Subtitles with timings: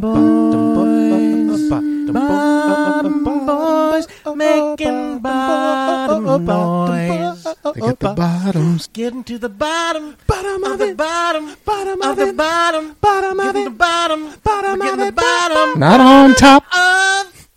[0.00, 1.70] boys,
[2.10, 7.44] bottom boys, making bottom noise.
[7.74, 8.86] They get the bottoms.
[8.92, 13.70] Getting to the bottom, Bottom of the bottom, Bottom of the bottom, Bottom of the
[13.70, 16.64] bottom, Bottom of the bottom Not on top.
[16.74, 17.48] of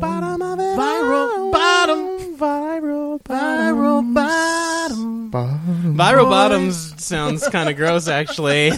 [0.00, 0.78] Bottom of it.
[0.78, 5.30] viral bottom, Viral viral bottom.
[5.30, 5.96] bottom.
[5.96, 8.72] Viral Bottoms sounds kind of gross, actually.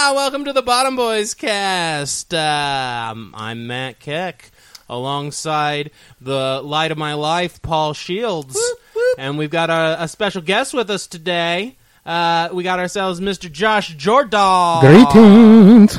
[0.00, 2.32] Welcome to the Bottom Boys cast.
[2.32, 4.52] Um, I'm Matt Keck,
[4.88, 8.58] alongside the light of my life, Paul Shields.
[9.18, 11.76] And we've got a, a special guest with us today.
[12.06, 13.50] Uh, we got ourselves Mr.
[13.50, 14.80] Josh Jordahl.
[14.80, 15.98] Greetings.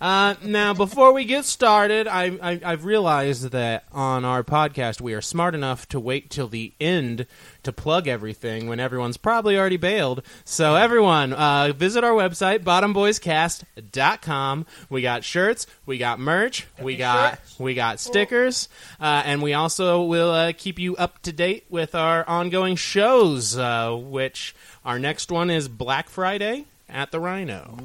[0.00, 5.12] Uh, now, before we get started, I, I, I've realized that on our podcast we
[5.12, 7.26] are smart enough to wait till the end
[7.64, 10.22] to plug everything when everyone's probably already bailed.
[10.44, 14.66] So, everyone, uh, visit our website, bottomboyscast.com.
[14.88, 18.70] We got shirts, we got merch, we got we got stickers,
[19.00, 23.58] uh, and we also will uh, keep you up to date with our ongoing shows.
[23.58, 24.54] Uh, which
[24.84, 27.78] our next one is Black Friday at the Rhino.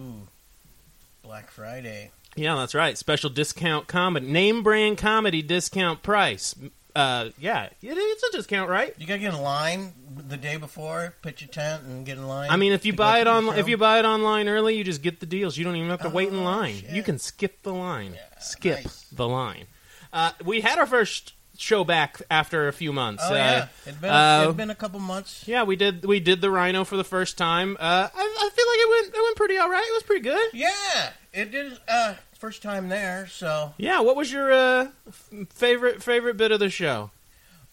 [1.26, 2.12] Black Friday.
[2.36, 2.98] Yeah, that's right.
[2.98, 6.54] Special discount comedy, name brand comedy discount price.
[6.96, 8.94] Uh, yeah, it- it's a discount, right?
[8.98, 12.50] You gotta get in line the day before, pitch your tent, and get in line.
[12.50, 15.02] I mean, if you buy it on, if you buy it online early, you just
[15.02, 15.58] get the deals.
[15.58, 16.80] You don't even have to wait in Oh, line.
[16.82, 16.92] shit.
[16.92, 18.14] You can skip the line.
[18.14, 19.06] Yeah, skip nice.
[19.12, 19.66] the line.
[20.14, 23.24] Uh, we had our first show back after a few months.
[23.26, 25.48] Oh uh, yeah, it's been, uh, it'd been a couple months.
[25.48, 26.06] yeah, we did.
[26.06, 27.78] We did the Rhino for the first time.
[27.80, 29.16] Uh, I, I feel like it went.
[29.16, 29.86] It went pretty all right.
[29.88, 30.50] It was pretty good.
[30.54, 31.78] Yeah, it did.
[31.88, 34.02] Uh, first time there, so Yeah.
[34.02, 37.12] What was your uh, f- favorite favorite bit of the show?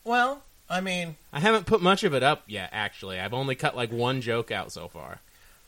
[0.04, 2.70] well, I mean, I haven't put much of it up yet.
[2.72, 5.20] Actually, I've only cut like one joke out so far.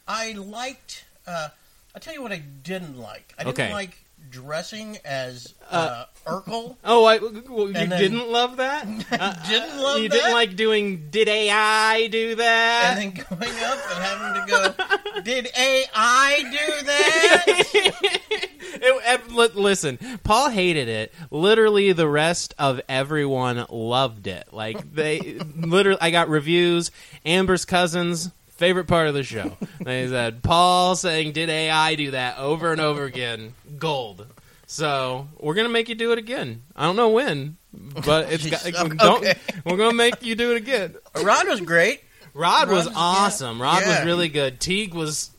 [0.09, 1.05] I liked.
[1.27, 1.49] Uh,
[1.95, 3.35] I'll tell you what I didn't like.
[3.39, 3.73] I didn't Okay.
[3.73, 3.99] like
[4.35, 6.77] dressing as uh, Urkel.
[6.85, 7.33] Oh, I, well,
[7.69, 8.85] you then- didn't love that?
[9.13, 10.15] Uh, didn't love you that.
[10.15, 12.97] didn't like doing "Did AI do that"?
[12.99, 18.21] and then going up and having to go, did AI do that?
[18.77, 21.15] It- it- li- listen, Paul hated it.
[21.31, 24.49] Literally, the rest of everyone loved it.
[24.53, 25.21] Like they,
[25.57, 26.91] literally, I got reviews.
[27.25, 28.31] Amber's cousins.
[28.57, 29.57] Favorite part of the show.
[29.85, 33.55] They said Paul saying "Did AI do that?" over and over again.
[33.79, 34.27] Gold.
[34.67, 36.63] So we're gonna make you do it again.
[36.75, 39.35] I don't know when, but it's got, Okay.
[39.65, 40.95] We're gonna make you do it again.
[41.23, 42.03] Rod was great.
[42.33, 43.03] Rod was Rod's- yeah.
[43.03, 43.61] awesome.
[43.63, 44.59] Rod was really good.
[44.61, 45.31] Teague was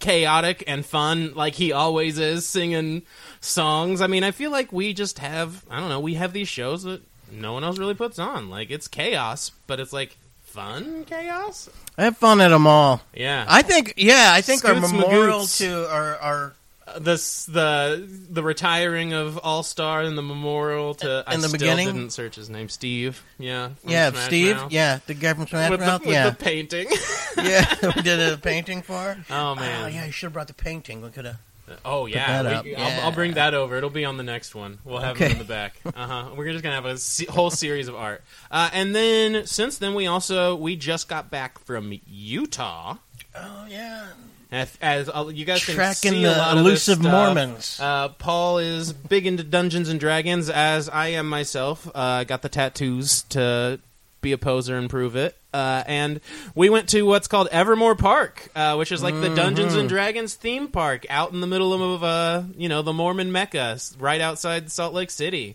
[0.00, 3.02] chaotic and fun, like he always is, singing
[3.40, 4.00] songs.
[4.00, 6.82] I mean, I feel like we just have, I don't know, we have these shows
[6.84, 7.02] that
[7.32, 8.50] no one else really puts on.
[8.50, 11.68] Like, it's chaos, but it's like fun chaos?
[11.96, 13.00] I had fun at them all.
[13.14, 13.44] Yeah.
[13.48, 15.58] I think, yeah, I think our Scoots memorial Magoots.
[15.58, 16.52] to our, our
[16.86, 21.48] Uh, this the the retiring of All Star and the memorial to I In the
[21.48, 21.86] still beginning?
[21.86, 24.72] didn't search his name Steve yeah from yeah, Smash Steve, Mouth.
[24.72, 26.88] yeah, the guy from Smash with, the, Mouth, with yeah, the painting
[27.42, 29.16] yeah, we did a painting for.
[29.30, 31.00] oh man Oh yeah, you should have brought the painting.
[31.00, 31.38] We could have.
[31.84, 32.80] Oh yeah, we- up.
[32.80, 33.76] I'll, I'll bring that over.
[33.76, 34.78] It'll be on the next one.
[34.84, 35.26] We'll have Okay.
[35.26, 35.74] it in the back.
[35.86, 36.30] Uh huh.
[36.36, 38.22] We're just gonna have a se- whole series of art.
[38.50, 42.96] Uh, and then since then, we also we just got back from Utah.
[43.36, 44.06] Oh yeah,
[44.52, 47.02] As, as uh, you guys can tracking see a the lot of this elusive.
[47.02, 47.78] Mormons.
[47.80, 51.86] Uh, Paul is big into Dungeons and Dragons, as I am myself.
[51.88, 53.80] Uh, I got the tattoos to
[54.24, 55.36] be a poser and prove it.
[55.52, 56.20] Uh, and
[56.56, 59.80] we went to what's called Evermore Park, uh, which is like the Dungeons Mm-hmm.
[59.80, 63.78] and Dragons theme park out in the middle of, uh, you know, the Mormon Mecca,
[64.00, 65.54] right outside Salt Lake City.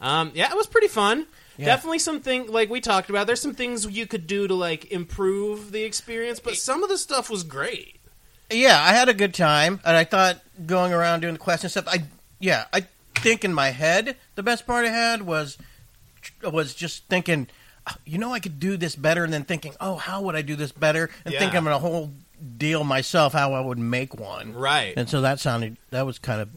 [0.00, 1.26] Um, yeah, it was pretty fun.
[1.56, 1.66] Yeah.
[1.66, 3.26] Definitely something like we talked about.
[3.26, 6.98] There's some things you could do to like improve the experience, but some of the
[6.98, 7.96] stuff was great.
[8.50, 11.84] Yeah, I had a good time, and I thought going around doing the question stuff.
[11.88, 12.04] I
[12.40, 12.86] yeah, I
[13.16, 15.58] think in my head the best part I had was
[16.44, 17.54] was just thinking, "Oh,
[18.04, 20.56] you know, I could do this better, and then thinking, oh, how would I do
[20.56, 21.40] this better, and Yeah.
[21.40, 22.12] thinking of a whole
[22.56, 24.54] deal myself how I would make one.
[24.54, 24.94] Right.
[24.96, 26.48] And so that sounded that was kind of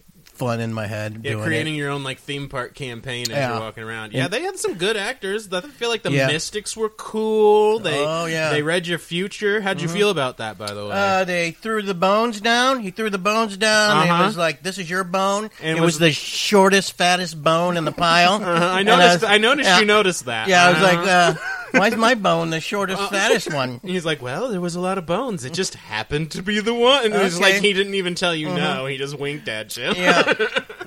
[0.42, 1.22] fun in my head.
[1.24, 1.78] Yeah, creating it.
[1.78, 3.52] your own like theme park campaign as Yeah.
[3.52, 4.12] you're walking around.
[4.14, 5.48] Yeah, And- they had some good actors.
[5.54, 6.26] I feel like the Yeah.
[6.28, 7.78] Mystics were cool.
[7.78, 8.50] They Oh, yeah.
[8.50, 9.62] they read your future.
[9.62, 10.92] How'd you feel about that, by the way?
[10.94, 12.80] Uh, they threw the bones down.
[12.80, 13.98] He threw the bones down.
[14.08, 14.24] Uh-huh.
[14.24, 17.78] It was like, "This is your bone." And it was- was, the shortest, fattest bone
[17.78, 18.34] in the pile.
[18.36, 19.22] Uh-huh, I And noticed.
[19.22, 20.48] was- I noticed yeah, you noticed that.
[20.48, 21.34] Yeah, I was like, Uh-huh.
[21.38, 24.98] uh, "Why's my bone the shortest, fattest one?" He's like, well, there was a lot
[24.98, 25.46] of bones.
[25.46, 27.06] It just happened to be the one.
[27.06, 27.54] And it's Okay.
[27.54, 28.86] Like he didn't even tell you no.
[28.86, 29.92] He just winked at you.
[29.96, 30.34] Yeah,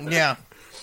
[0.01, 0.35] yeah.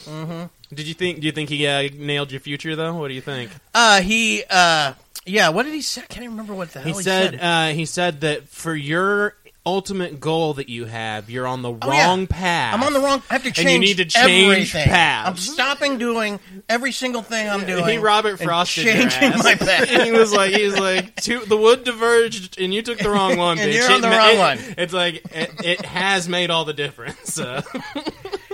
[0.74, 1.20] Did you think?
[1.20, 2.94] Do you think he uh, nailed your future though?
[2.94, 3.50] What do you think?
[3.74, 4.94] Uh, he, uh,
[5.26, 5.50] yeah.
[5.50, 6.00] What did he say?
[6.02, 7.32] I can't even remember what the hell He he, said.
[7.32, 7.40] said.
[7.40, 11.78] Uh, he said that for your ultimate goal that you have, you're on the Oh,
[11.92, 12.06] yeah.
[12.06, 12.74] wrong path.
[12.74, 13.22] I'm on the wrong.
[13.30, 13.58] I have to change.
[13.66, 14.88] And you need to change everything.
[14.88, 15.28] paths.
[15.28, 17.84] I'm stopping doing every single thing I'm doing.
[17.86, 19.88] He Robert and your changing my path.
[20.04, 23.36] he was like, he was like, two, the wood diverged, and you took the wrong
[23.36, 23.58] one.
[23.62, 23.74] And bitch.
[23.76, 24.58] you're on It the ma- wrong it- one.
[24.78, 27.38] It's like it, it has made all the difference.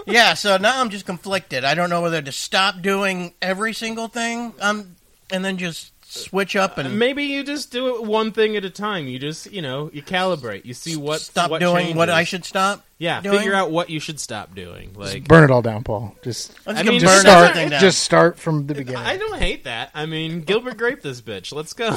[0.07, 1.65] Yeah, so now I'm just conflicted.
[1.65, 4.97] I don't know whether to stop doing every single thing, um,
[5.31, 8.71] and then just switch up and maybe you just do it one thing at a
[8.71, 9.07] time.
[9.07, 10.65] You just, you know, you calibrate.
[10.65, 12.09] You see what stop what doing what.
[12.09, 12.85] I should stop.
[12.97, 13.39] Yeah, doing.
[13.39, 14.95] figure out what you should stop doing.
[14.95, 16.17] Like, burn it all down, Paul.
[16.23, 17.55] Just I mean, just burn start.
[17.55, 17.71] down.
[17.81, 19.03] Just start from the beginning.
[19.03, 19.91] I don't hate that.
[19.95, 21.53] I mean, Gilbert Grape this bitch.
[21.53, 21.97] Let's go.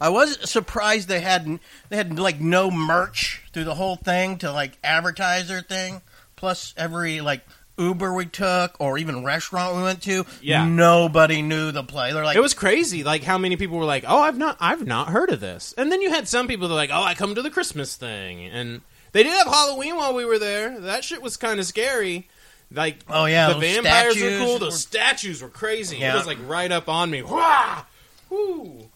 [0.00, 4.52] I was surprised they hadn't they had like no merch through the whole thing to
[4.52, 6.02] like advertise their thing.
[6.36, 7.42] Plus, every like
[7.78, 10.66] Uber we took or even restaurant we went to, Yeah.
[10.66, 12.12] nobody knew the play.
[12.12, 14.86] They're like, It was crazy, like how many people were like, "Oh, I've not, I've
[14.86, 17.14] not heard of this." And then you had some people that were like, "Oh, I
[17.14, 18.80] come to the Christmas thing," and
[19.12, 20.80] they did have Halloween while we were there.
[20.80, 22.28] That shit was kind of scary.
[22.72, 24.52] Like, Oh, yeah, the vampires were cool.
[24.54, 26.02] were- Those statues were crazy.
[26.02, 27.22] It was like right up on me.
[27.22, 27.82] Wah!
[28.30, 28.88] Woo!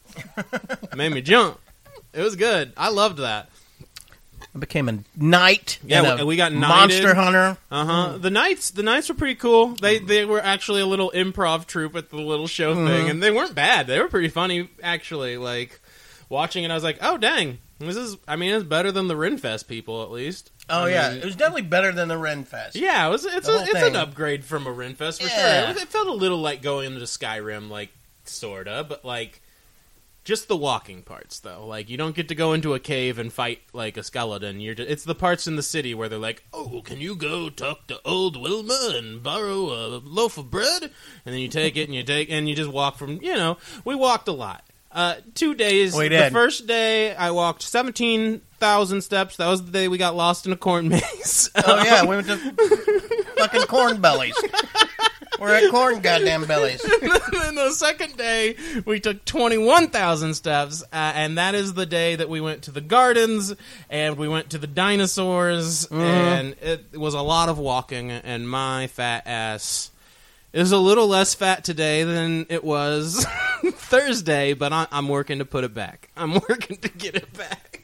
[0.97, 1.61] Made me jump.
[2.13, 2.73] It was good.
[2.77, 3.50] I loved that.
[4.55, 5.79] I became a knight.
[5.85, 7.57] Yeah, and a we got monster hunter.
[7.71, 8.19] Uh huh.
[8.19, 9.69] The knights, the knights were pretty cool.
[9.69, 13.31] They they were actually a little improv troupe at the little show thing, and they
[13.31, 13.87] weren't bad.
[13.87, 15.37] They were pretty funny, actually.
[15.37, 15.81] Like
[16.29, 18.17] watching it, I was like, oh dang, this is.
[18.27, 20.51] I mean, it's better than the Renfest people, at least.
[20.69, 22.75] Oh I yeah, mean, it was definitely better than the Ren Fest.
[22.77, 23.07] yeah.
[23.07, 23.25] It was.
[23.27, 23.95] It's a, it's thing.
[23.95, 25.61] an upgrade from a Renfest for Yeah.
[25.63, 25.71] sure.
[25.71, 27.91] It, was- it felt a little like going into Skyrim, like
[28.25, 29.41] sorta, but like.
[30.23, 31.67] Just the walking parts, though.
[31.67, 34.61] Like you don't get to go into a cave and fight like a skeleton.
[34.61, 37.49] You're just, it's the parts in the city where they're like, "Oh, can you go
[37.49, 41.85] talk to old Wilma and borrow a loaf of bread?" And then you take it
[41.85, 43.21] and you take and you just walk from.
[43.23, 44.65] You know, we walked a lot.
[44.93, 45.95] Uh, two days.
[45.97, 49.37] We The first day I walked seventeen thousand steps.
[49.37, 51.49] That was the day we got lost in a corn maze.
[51.55, 52.37] Oh yeah, we went to
[53.37, 54.35] fucking corn bellies.
[55.41, 56.85] We're at corn goddamn bellies.
[57.03, 62.17] and then the second day, we took 21,000 steps, uh, and that is the day
[62.17, 63.55] that we went to the gardens
[63.89, 68.87] and we went to the dinosaurs, and it was a lot of walking, and my
[68.89, 69.91] fat ass
[70.53, 73.25] is a little less fat today than it was
[73.65, 76.11] Thursday, but I, I'm working to put it back.
[76.17, 77.80] I'm working to get it back.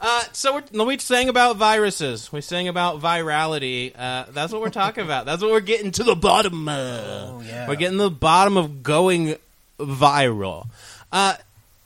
[0.00, 2.32] Uh, so we're, we sang about viruses.
[2.32, 3.92] We sang about virality.
[3.98, 5.26] Uh, that's what we're talking about.
[5.26, 7.04] That's what we're getting to the bottom of.
[7.30, 7.68] Oh, yeah.
[7.68, 9.36] We're getting to the bottom of going
[9.78, 10.68] viral.
[11.12, 11.34] Uh,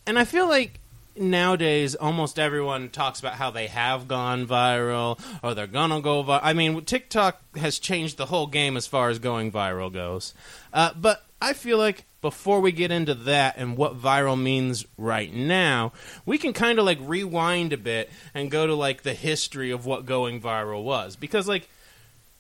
[0.07, 0.79] and I feel like
[1.17, 6.41] nowadays almost everyone talks about how they have gone viral or they're gonna go viral.
[6.43, 10.35] I mean, TikTok has changed the whole game as far as going viral goes.
[10.73, 15.33] Uh, but I feel like before we get into that and what viral means right
[15.35, 15.93] now,
[16.25, 19.85] we can kind of like rewind a bit and go to like the history of
[19.85, 21.69] what going viral was because like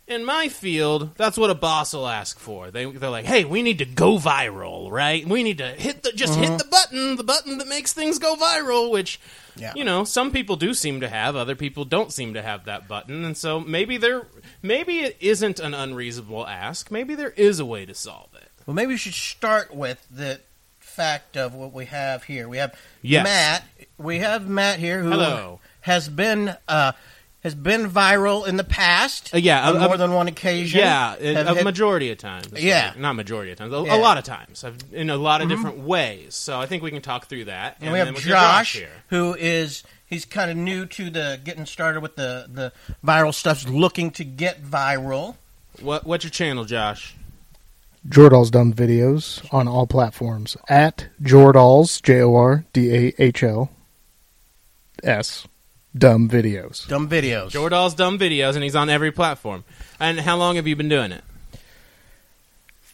[0.08, 2.70] in my field, that's what a boss will ask for.
[2.70, 5.26] They they're like, "Hey, we need to go viral, right?
[5.26, 6.56] We need to hit the just hit mm-hmm.
[6.56, 9.20] the button, the button that makes things go viral." Which,
[9.56, 9.72] Yeah.
[9.76, 12.88] you know, some people do seem to have, other people don't seem to have that
[12.88, 14.26] button, and so maybe there,
[14.60, 16.90] maybe it isn't an unreasonable ask.
[16.90, 18.50] Maybe there is a way to solve it.
[18.66, 20.40] Well, maybe we should start with the
[20.78, 22.48] fact of what we have here.
[22.48, 23.24] We have Yes.
[23.24, 23.64] Matt.
[23.98, 25.60] We have Matt here who Hello.
[25.82, 26.92] has been uh,
[27.42, 29.34] has been viral in the past.
[29.34, 30.78] Uh, yeah, on a- a- more than one occasion.
[30.80, 32.48] Yeah, a, Have a majority of times.
[32.56, 32.88] Yeah.
[32.90, 33.84] Like, not majority of times, a, Yeah.
[33.90, 34.00] Mm-hmm.
[34.00, 36.36] a lot of times, I've, in a lot of different ways.
[36.36, 37.78] So I think we can talk through that.
[37.80, 38.90] and we have we'll Josh, here.
[39.08, 42.72] who is he's kind of new to the getting started with the the
[43.04, 45.34] viral stuff, looking to get viral.
[45.80, 47.16] What what's your channel, Josh?
[48.08, 53.70] Jordahl's Dumb Videos on all platforms at Jordahl's J O R D A H L
[55.02, 55.46] S
[55.96, 56.88] Dumb Videos.
[56.88, 57.50] Dumb videos.
[57.50, 59.62] Jordahl's dumb videos, and he's on every platform.
[60.00, 61.22] And how long have you been doing it?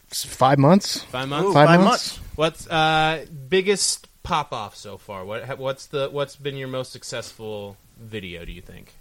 [0.08, 1.02] It's five months.
[1.04, 1.48] Five months.
[1.48, 2.18] Ooh, Five five months?
[2.18, 2.20] months.
[2.36, 5.24] What's uh, biggest pop off so far?
[5.24, 8.44] What ha- what's the what's been your most successful video?
[8.44, 8.94] Do you think?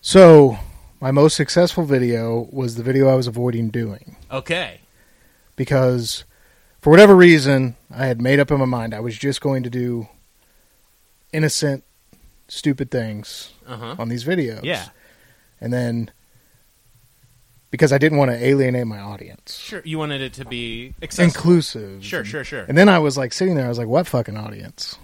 [0.00, 0.58] So
[1.00, 4.80] my most successful video was the video I was avoiding doing Okay.
[5.58, 6.24] Because
[6.80, 9.70] for whatever reason I had made up in my mind I was just going to
[9.70, 10.08] do
[11.32, 11.84] innocent,
[12.48, 13.96] stupid things Uh huh.
[13.98, 14.64] on these videos.
[14.64, 14.88] Yeah.
[15.60, 16.10] and then
[17.70, 19.82] because I didn't want to alienate my audience, Sure.
[19.84, 21.26] You wanted it to be accessible.
[21.36, 22.02] inclusive.
[22.02, 22.24] Sure.
[22.24, 22.42] Sure.
[22.42, 22.64] Sure.
[22.66, 24.96] And then I was like sitting there, I was like, "What fucking audience?"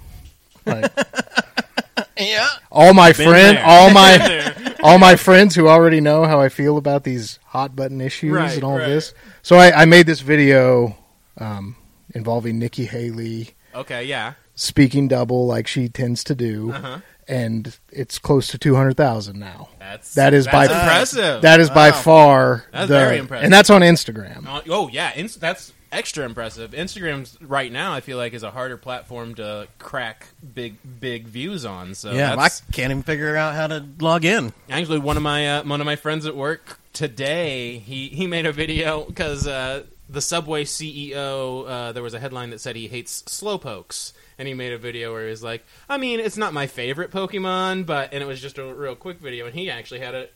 [0.64, 0.90] Like
[2.18, 2.46] Yeah.
[2.70, 3.64] all my Been friend, there.
[3.64, 8.00] all my all my friends who already know how I feel about these hot button
[8.00, 8.86] issues Right, and all right.
[8.88, 9.14] this.
[9.42, 10.96] So I, I made this video
[11.38, 11.76] um,
[12.14, 14.04] involving Nikki Haley Okay.
[14.04, 14.34] Yeah.
[14.54, 16.98] speaking double like she tends to do, Uh huh.
[17.28, 19.68] And it's close to two hundred thousand now.
[19.78, 21.42] That's That is that's by impressive.
[21.42, 23.44] That is by far That's the, very impressive.
[23.44, 24.46] and that's on Instagram.
[24.46, 26.72] Uh, oh yeah, Inst- that's extra impressive.
[26.72, 31.64] Instagram's right now, I feel like, is a harder platform to crack big big views
[31.64, 31.94] on.
[31.94, 34.52] So yeah, I can't even figure out how to log in.
[34.68, 37.78] actually one of my uh, one of my friends at work today.
[37.78, 41.68] He he made a video because uh, the Subway CEO.
[41.68, 44.12] Uh, there was a headline that said he hates slowpokes.
[44.36, 47.12] And he made a video where he was like, I mean, it's not my favorite
[47.12, 49.46] Pokemon, but and it was just a real quick video.
[49.46, 50.28] And he actually had a,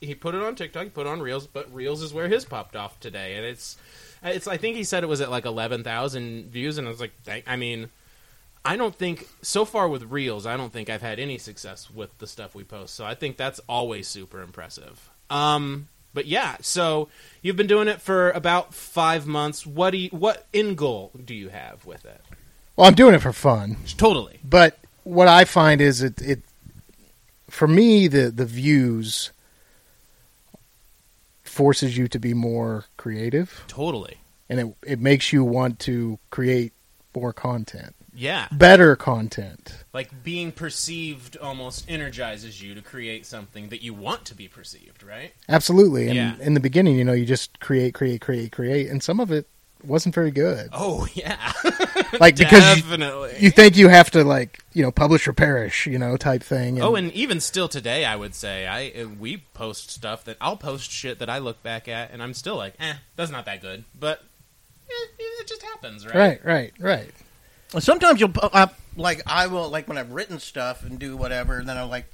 [0.00, 2.44] he put it on TikTok, he put it on Reels, but Reels is where his
[2.44, 3.78] popped off today, and it's,
[4.22, 4.46] it's.
[4.46, 7.12] I think he said it was at like eleven thousand views, and I was like,
[7.46, 7.88] I mean,
[8.62, 12.16] I don't think so far with Reels, I don't think I've had any success with
[12.18, 12.94] the stuff we post.
[12.94, 15.08] So I think that's always super impressive.
[15.30, 17.08] Um, but yeah, so
[17.42, 19.66] you've been doing it for about five months.
[19.66, 22.22] What do you, what end goal do you have with it?
[22.74, 24.40] Well, I'm doing it for fun, Totally.
[24.42, 26.40] but what I find is it, it
[27.50, 29.30] for me the the views
[31.42, 34.16] forces you to be more creative, Totally.
[34.48, 36.72] and it it makes you want to create
[37.14, 38.48] more content, Yeah.
[38.50, 39.84] better content.
[39.92, 45.02] Like being perceived almost energizes you to create something that you want to be perceived,
[45.02, 45.32] right?
[45.48, 46.06] Absolutely.
[46.06, 46.34] And Yeah.
[46.40, 49.46] in the beginning, you know, you just create, create, create, create, and some of it
[49.84, 50.70] wasn't very good.
[50.72, 51.52] Oh yeah.
[52.20, 53.34] Like because you, Definitely.
[53.40, 56.80] you think you have to like you know publish or perish, you know, type thing.
[56.80, 60.56] Oh, and even still today, I would say I uh, we post stuff that I'll
[60.56, 63.60] post shit that I look back at, and I'm still like, eh, that's not that
[63.60, 63.84] good.
[63.98, 64.22] But
[64.88, 64.92] eh,
[65.40, 66.14] it just happens, right?
[66.14, 67.10] right, right, right.
[67.78, 71.68] Sometimes you'll uh, like I will like when I've written stuff and do whatever, and
[71.68, 72.06] then I'm like,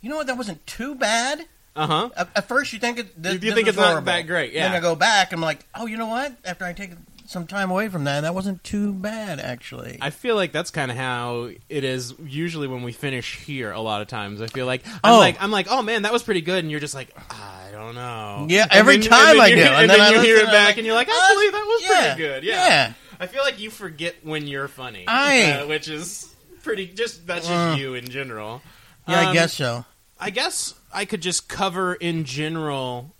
[0.00, 1.44] you know what, that wasn't too bad.
[1.76, 2.10] Uh huh.
[2.16, 3.20] At, at first, you think it.
[3.22, 4.64] This, You- you think it's not that great, yeah.
[4.68, 6.34] Then I go back, I'm like, oh, you know what?
[6.44, 6.92] After I take
[7.26, 9.96] some time away from that, that wasn't too bad actually.
[10.00, 13.72] I feel like that's kind of how it is usually when we finish here.
[13.72, 15.18] A lot of times, I feel like I'm Oh.
[15.18, 17.94] like I'm like, oh man, that was pretty good, and you're just like, I don't
[17.94, 18.46] know.
[18.48, 20.36] Yeah, And every then- time and I do, and and then then I you hear
[20.36, 22.44] it back, like, and you're like, "Uh, actually, that was yeah, pretty good.
[22.44, 22.66] Yeah.
[22.68, 22.92] yeah.
[23.24, 26.86] I feel like you forget when you're funny, I- uh, which is pretty.
[26.86, 27.76] Just that's just Uh.
[27.78, 28.62] you in general.
[29.08, 29.84] yeah, I Um, guess so.
[30.20, 33.14] I guess I could just cover in general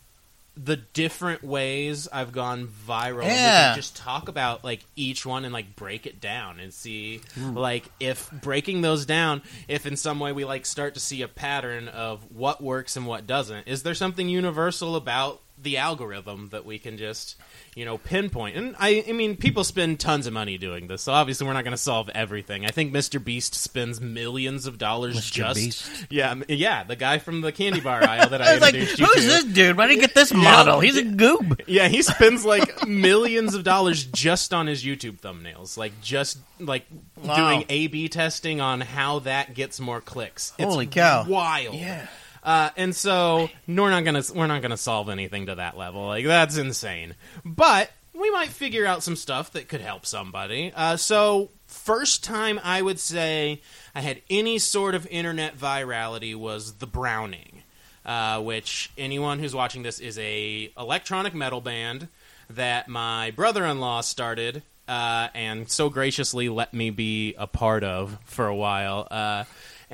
[0.56, 3.24] the different ways I've gone viral.
[3.24, 3.74] We Yeah.
[3.74, 8.30] just talk about like each one and like break it down and see like if
[8.30, 12.30] breaking those down, if in some way we like start to see a pattern of
[12.30, 13.66] what works and what doesn't.
[13.66, 17.36] Is there something universal about the algorithm that we can just
[17.74, 18.56] you know pinpoint?
[18.56, 21.64] And I, I mean, people spend tons of money doing this, so obviously we're not
[21.64, 22.64] going to solve everything.
[22.64, 23.22] I think Mr.
[23.22, 25.32] Beast spends millions of dollars Mr.
[25.32, 26.06] just Beast.
[26.10, 28.98] yeah, yeah, the guy from the candy bar aisle that I, I was like, who's
[28.98, 29.20] you to.
[29.20, 29.76] this dude?
[29.76, 30.80] Why did he get this model?
[30.80, 31.60] He's a goob.
[31.66, 36.84] Yeah, he spends like millions of dollars just on his YouTube thumbnails, like just like
[37.22, 37.36] Wow.
[37.36, 40.52] doing A/B testing on how that gets more clicks.
[40.58, 41.24] It's Holy cow.
[41.26, 41.74] Wild.
[41.74, 42.06] Yeah.
[42.44, 46.06] Uh, and so we're not gonna we're not gonna solve anything to that level.
[46.06, 47.14] Like that's insane.
[47.44, 50.72] But we might figure out some stuff that could help somebody.
[50.74, 53.62] Uh, so first time I would say
[53.94, 57.62] I had any sort of internet virality was the Browning,
[58.04, 62.08] uh, which anyone who's watching this is a electronic metal band
[62.50, 68.46] that my brother-in-law started uh, and so graciously let me be a part of for
[68.46, 69.08] a while.
[69.10, 69.44] Uh,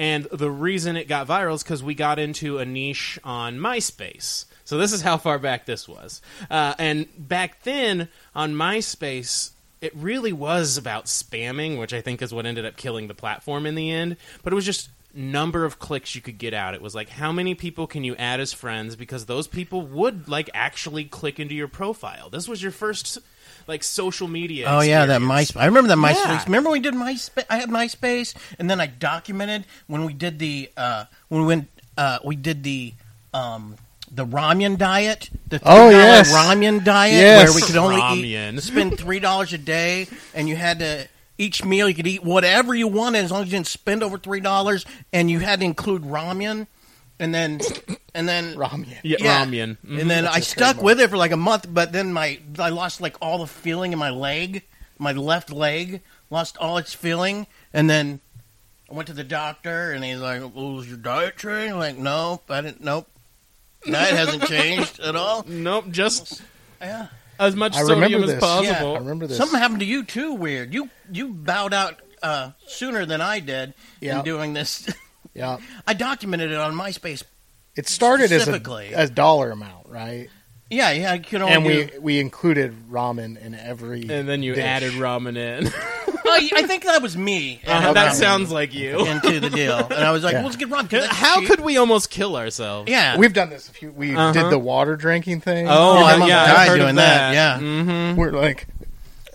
[0.00, 4.47] and the reason it got viral is because we got into a niche on MySpace.
[4.64, 6.23] So this is how far back this was.
[6.50, 9.50] Uh, and back then on MySpace,
[9.83, 13.66] it really was about spamming, which I think is what ended up killing the platform
[13.66, 14.16] in the end.
[14.42, 16.73] But it was just number of clicks you could get out.
[16.73, 20.30] It was like how many people can you add as friends because those people would
[20.30, 22.30] like actually click into your profile.
[22.30, 23.19] This was your first
[23.66, 24.66] like social media.
[24.68, 25.20] Oh yeah, that.
[25.20, 25.56] MySpace.
[25.60, 26.12] I remember that Yeah.
[26.14, 26.44] MySpace.
[26.46, 27.44] Remember we did MySpace?
[27.50, 31.68] I had MySpace, and then I documented when we did the uh, when we went
[31.96, 32.92] uh, we did the
[33.34, 33.76] um,
[34.10, 35.30] the ramen diet.
[35.48, 36.32] The Oh, $3 yes.
[36.32, 37.48] ramen diet Yes.
[37.48, 38.56] where we could only Ramen.
[38.58, 41.06] eat spend three dollars a day, and you had to.
[41.38, 44.18] Each meal you could eat whatever you wanted as long as you didn't spend over
[44.18, 46.66] three dollars, and you had to include ramen,
[47.20, 47.60] and then
[48.14, 48.88] and then Ramen.
[49.04, 49.44] Yeah, yeah.
[49.44, 49.76] ramen.
[49.86, 50.00] Mhm.
[50.00, 50.84] And then That's I a stuck trademark.
[50.84, 53.92] with it for like a month, but then my I lost like all the feeling
[53.92, 54.64] in my leg,
[54.98, 56.00] my left leg
[56.30, 58.20] lost all its feeling, and then
[58.90, 61.96] I went to the doctor, and he's like, "Well, was your diet changed?" I'm like,
[61.98, 62.82] "Nope, I didn't.
[62.82, 63.08] Nope,
[63.88, 66.42] diet hasn't changed at all." Nope, just
[66.80, 67.06] Yeah,
[67.38, 68.40] as much I sodium as this.
[68.40, 68.96] possible.
[68.96, 69.36] I remember this.
[69.36, 70.32] something happened to you too.
[70.34, 70.72] Weird.
[70.74, 74.18] You you bowed out uh, sooner than I did Yeah.
[74.18, 74.88] in doing this.
[75.40, 77.23] Yeah, I documented it on MySpace.
[77.76, 78.94] it started as a Specifically.
[78.94, 80.28] as dollar amount, right?
[80.70, 84.02] Yeah, yeah, I could only And do- we we included ramen in every.
[84.09, 84.64] And then you dish.
[84.64, 85.66] added ramen in.
[86.32, 87.61] I, I think that was me.
[87.66, 89.04] Uh, that sounds like you.
[89.06, 90.38] into the deal, and I was like, Yeah.
[90.40, 91.49] well, "Let's get Rob." 'cause that's How cheap.
[91.49, 92.88] could we almost kill ourselves?
[92.88, 93.16] Yeah.
[93.16, 93.90] We've done this a few.
[93.90, 94.30] We Uh-huh.
[94.32, 95.66] did the water drinking thing.
[95.68, 97.35] Oh, Yeah, my I- mom yeah, died I've heard doing of that, that.
[97.35, 97.59] yeah.
[97.66, 98.16] Mm-hmm.
[98.20, 98.68] we're like,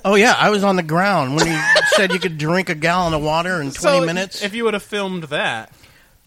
[0.06, 1.60] Oh yeah, I was on the ground when he
[1.96, 4.42] said you could drink a gallon of water in twenty minutes.
[4.42, 5.74] If you would have filmed that,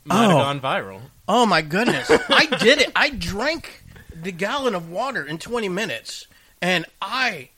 [0.08, 0.38] might have Oh.
[0.38, 1.00] gone viral.
[1.28, 2.10] Oh my goodness!
[2.28, 2.90] I did it.
[2.96, 3.84] I drank
[4.14, 6.26] the gallon of water in 20 minutes,
[6.62, 7.50] and I,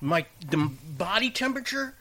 [0.00, 1.94] my the body temperature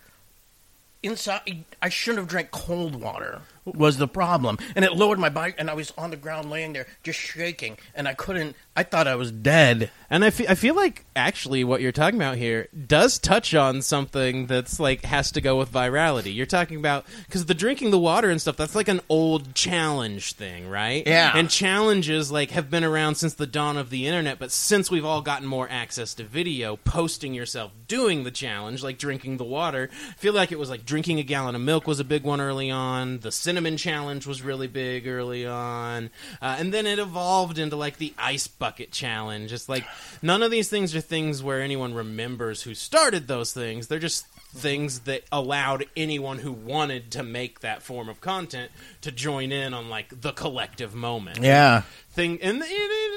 [1.03, 1.63] inside.
[1.81, 3.41] I shouldn't have drank cold water.
[3.75, 6.73] Was the problem, and it lowered my body, and I was on the ground laying
[6.73, 8.55] there just shaking, and I couldn't.
[8.75, 9.91] I thought I was dead.
[10.09, 13.81] And I fe- I feel like actually what you're talking about here does touch on
[13.81, 16.33] something that's like has to go with virality.
[16.33, 20.33] You're talking about because the drinking the water and stuff that's like an old challenge
[20.33, 21.05] thing, right?
[21.05, 21.31] Yeah.
[21.35, 25.03] And challenges like have been around since the dawn of the internet, but since we've
[25.03, 29.89] all gotten more access to video, posting yourself doing the challenge, like drinking the water,
[30.09, 32.39] I feel like it was like drinking a gallon of milk was a big one
[32.39, 33.19] early on.
[33.19, 36.09] The cinnamon challenge was really big early on,
[36.41, 39.51] uh, and then it evolved into like the ice bucket challenge.
[39.53, 39.83] It's like
[40.21, 43.87] none of these things are things where anyone remembers who started those things.
[43.87, 48.71] They're just things that allowed anyone who wanted to make that form of content
[49.01, 51.81] to join in on like the collective moment Yeah.
[52.11, 52.65] thing and it,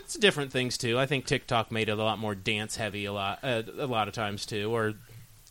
[0.03, 3.13] it's different things too i think tiktok made it a lot more dance heavy a
[3.13, 4.95] lot uh, a lot of times too or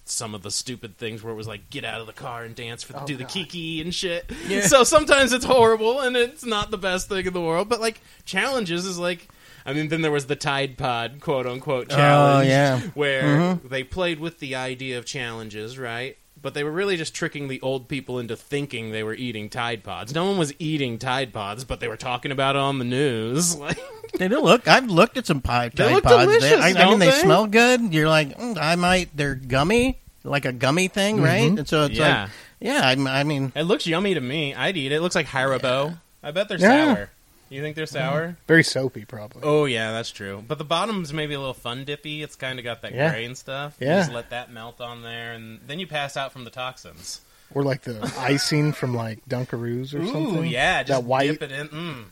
[0.10, 2.56] some of the stupid things where it was like get out of the car and
[2.56, 4.62] dance for Oh, do the kiki and shit Yeah.
[4.68, 8.02] so sometimes it's horrible and it's not the best thing in the world but like
[8.26, 9.28] challenges is like
[9.66, 12.80] I mean, then there was the Tide Pod quote unquote challenge, Oh, yeah.
[12.96, 13.70] where Mhm.
[13.70, 16.18] they played with the idea of challenges, right?
[16.42, 19.84] But they were really just tricking the old people into thinking they were eating Tide
[19.84, 20.14] Pods.
[20.16, 23.56] No one was eating Tide Pods, but they were talking about it on the news.
[23.60, 23.78] Like,
[24.18, 24.68] They do look.
[24.68, 26.26] I've looked at some pie They Tide look pods.
[26.32, 27.20] delicious, I, I mean, they, they?
[27.20, 27.94] smell good.
[27.94, 29.10] You're like, mm, I might.
[29.16, 31.52] They're gummy, like a gummy thing, right?
[31.60, 32.22] And so it's Yeah.
[32.24, 32.30] like,
[32.60, 32.82] yeah.
[32.84, 34.56] I, I mean, it looks yummy to me.
[34.56, 34.96] I'd eat it.
[34.96, 36.00] It looks like Haribo.
[36.24, 36.96] I bet they're Yeah.
[36.96, 37.10] sour.
[37.50, 38.38] You think they're sour?
[38.48, 39.42] very soapy, probably.
[39.44, 40.44] Oh yeah, that's true.
[40.48, 42.22] But the bottom's maybe a little fun dippy.
[42.22, 43.10] It's kind of got that Yeah.
[43.12, 43.76] gray and stuff.
[43.80, 44.00] You Yeah.
[44.02, 47.22] just let that melt on there, and then you pass out from the toxins.
[47.54, 50.46] Or like the icing from like Dunkaroos or Ooh, something.
[50.46, 51.32] yeah, just that white.
[51.40, 51.68] dip it in.
[51.70, 52.04] Mm.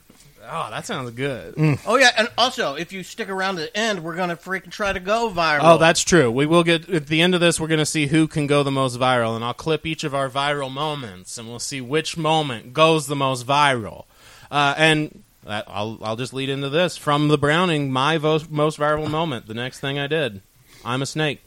[0.49, 1.55] Oh, that sounds good.
[1.85, 4.93] oh yeah, and also if you stick around to the end, we're gonna freaking try
[4.93, 5.59] to go viral.
[5.61, 6.31] Oh, that's true.
[6.31, 7.59] We will get at the end of this.
[7.59, 10.15] We're going to see who can go the most viral, and I'll clip each of
[10.15, 14.05] our viral moments, and we'll see which moment goes the most viral.
[14.49, 17.91] Uh, and that, I'll I'll just lead into this from the Browning.
[17.91, 19.47] My vo- most viral moment.
[19.47, 20.41] The next thing I did,
[20.85, 21.41] I'm a snake,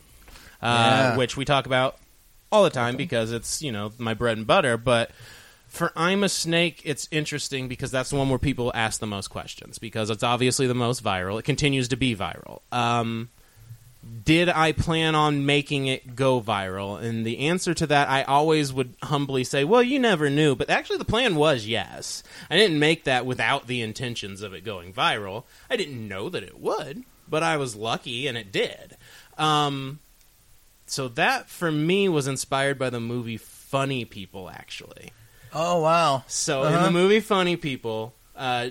[0.62, 1.16] uh, Yeah.
[1.16, 1.96] which we talk about
[2.52, 5.10] all the time because it's you know my bread and butter, but.
[5.68, 9.28] For I'm a Snake, it's interesting because that's the one where people ask the most
[9.28, 11.38] questions because it's obviously the most viral.
[11.38, 12.58] It continues to be viral.
[12.72, 13.28] Um,
[14.24, 17.00] did I plan on making it go viral?
[17.02, 20.54] And the answer to that, I always would humbly say, well, you never knew.
[20.56, 22.22] But actually, the plan was yes.
[22.50, 25.44] I didn't make that without the intentions of it going viral.
[25.68, 28.96] I didn't know that it would, but I was lucky and it did.
[29.36, 29.98] Um,
[30.86, 35.12] so that, for me, was inspired by the movie Funny People, actually.
[35.52, 36.24] Oh wow.
[36.26, 36.86] So in Uh-huh.
[36.86, 38.70] the movie Funny People, uh,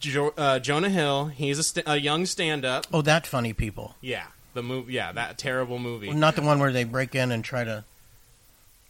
[0.00, 2.86] jo- uh, Jonah Hill, he's a, st- a young stand-up.
[2.92, 3.94] Oh, that funny people.
[4.00, 4.94] Yeah, the movie.
[4.94, 6.10] Yeah, that terrible movie.
[6.12, 7.84] Not the one where they break in and try to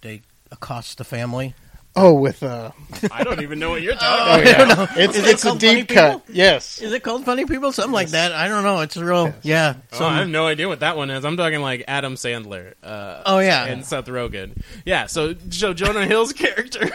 [0.03, 0.23] they
[0.53, 1.55] accost the family.
[1.97, 2.73] Oh, with uh,
[3.13, 4.87] I don't even know what you're oh talking yeah, know.
[4.97, 6.27] it's Is it it's a called Funny deep cut.
[6.27, 6.35] People?
[6.37, 7.71] Yes, Is it called funny people?
[7.71, 8.33] Something like that.
[8.33, 8.81] I don't know.
[8.81, 9.77] It's a real yeah.
[9.93, 10.01] about.
[10.01, 11.25] Oh, I have no idea what that one is.
[11.25, 12.75] I'm talking like Adam Sandler.
[12.83, 13.65] Uh, Oh, yeah.
[13.67, 14.61] and Seth Rogen.
[14.85, 16.91] Yeah, so so Jonah Hill's character,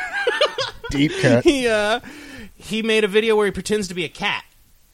[0.91, 1.43] deep cut.
[1.45, 2.01] he uh,
[2.57, 4.43] he made a video where he pretends to be a cat.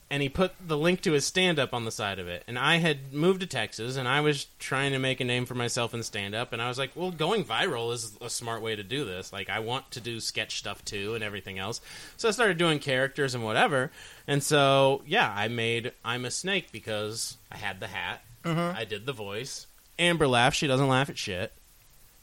[0.07, 2.43] And he put the link to his stand up on the side of it.
[2.47, 5.55] And I had moved to Texas and I was trying to make a name for
[5.55, 6.53] myself in stand up.
[6.53, 9.33] And I was like, well, going viral is a smart way to do this.
[9.33, 11.81] Like, I want to do sketch stuff too and everything else.
[12.17, 13.91] So I started doing characters and whatever.
[14.27, 18.77] And so, yeah, I made I'm a Snake because I had the hat, mm-hmm.
[18.77, 19.65] I did the voice.
[19.97, 20.57] Amber laughs.
[20.57, 21.51] She doesn't laugh at shit.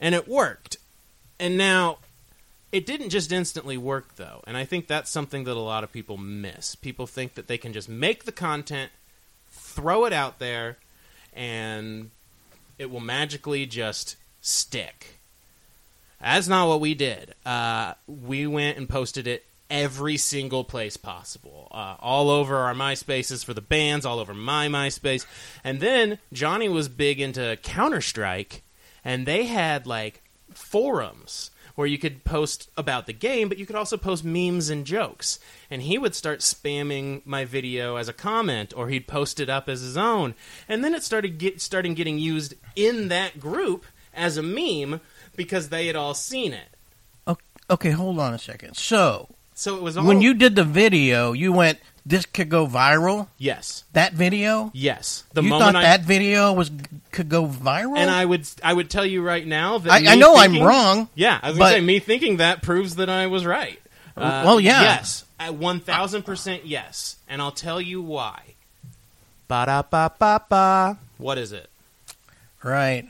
[0.01, 0.77] And it worked.
[1.41, 1.99] And now
[2.73, 5.93] it didn't just instantly work, though, and I think that's something that a lot of
[5.93, 6.75] people miss.
[6.75, 8.91] People think that they can just make the content,
[9.51, 10.79] throw it out there,
[11.35, 12.11] and
[12.79, 15.19] it will magically just stick.
[16.19, 17.35] That's not what we did.
[17.45, 23.45] Uh, we went and posted it every single place possible, uh, all over our MySpaces
[23.45, 25.27] for the bands, all over my MySpace,
[25.63, 28.63] and then Johnny was big into Counter Strike,
[29.05, 30.23] and they had like
[30.55, 31.51] forums
[31.83, 35.41] where you could post about the game, but you could also post memes and jokes.
[35.69, 39.69] And he would start spamming my video as a comment, or he'd post it up
[39.69, 40.37] as his own.
[40.69, 45.01] And then it started get, starting getting used in that group as a meme
[45.35, 46.69] because they had all seen it.
[47.69, 48.77] Okay, hold on a second.
[48.77, 52.67] So, So it was all when you did the video, you went, "This could go
[52.67, 54.71] viral." yes, That video.
[54.75, 55.25] yes.
[55.35, 56.71] The you moment thought I that video was
[57.13, 60.15] could go viral, and I would I would tell you right now that I, I
[60.17, 61.09] know thinking- I'm wrong.
[61.15, 63.79] Yeah, I was but- gonna say me thinking that proves that I was right.
[64.17, 64.83] Uh, Well, yeah.
[64.83, 68.41] yes, at one thousand percent yes, and I'll tell you why.
[69.49, 70.99] Ba da ba ba ba.
[71.19, 71.69] What is it?
[72.63, 73.07] Right.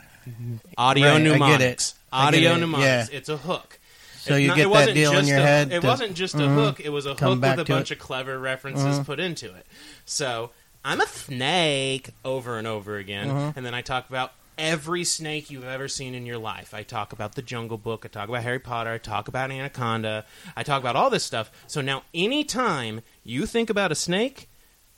[0.79, 1.91] Audio Right, mnemonics.
[1.91, 1.95] it.
[2.13, 3.11] I get Audio it, mnemonics.
[3.11, 3.17] yeah.
[3.19, 3.79] It's a hook.
[4.23, 5.73] So you not- get that deal in your a- head.
[5.73, 6.55] It wasn't just a Mhm.
[6.55, 6.81] hook.
[6.81, 7.95] It was a hook with a bunch it.
[7.95, 9.67] of clever references put into it.
[10.05, 10.51] So
[10.85, 13.57] I'm a snake over and over again, Mm-hmm.
[13.57, 16.73] and then I talk about every snake you've ever seen in your life.
[16.75, 18.05] I talk about the Jungle Book.
[18.05, 18.93] I talk about Harry Potter.
[18.93, 20.25] I talk about Anaconda.
[20.57, 21.51] I talk about all this stuff.
[21.67, 24.49] So now, anytime you think about a snake,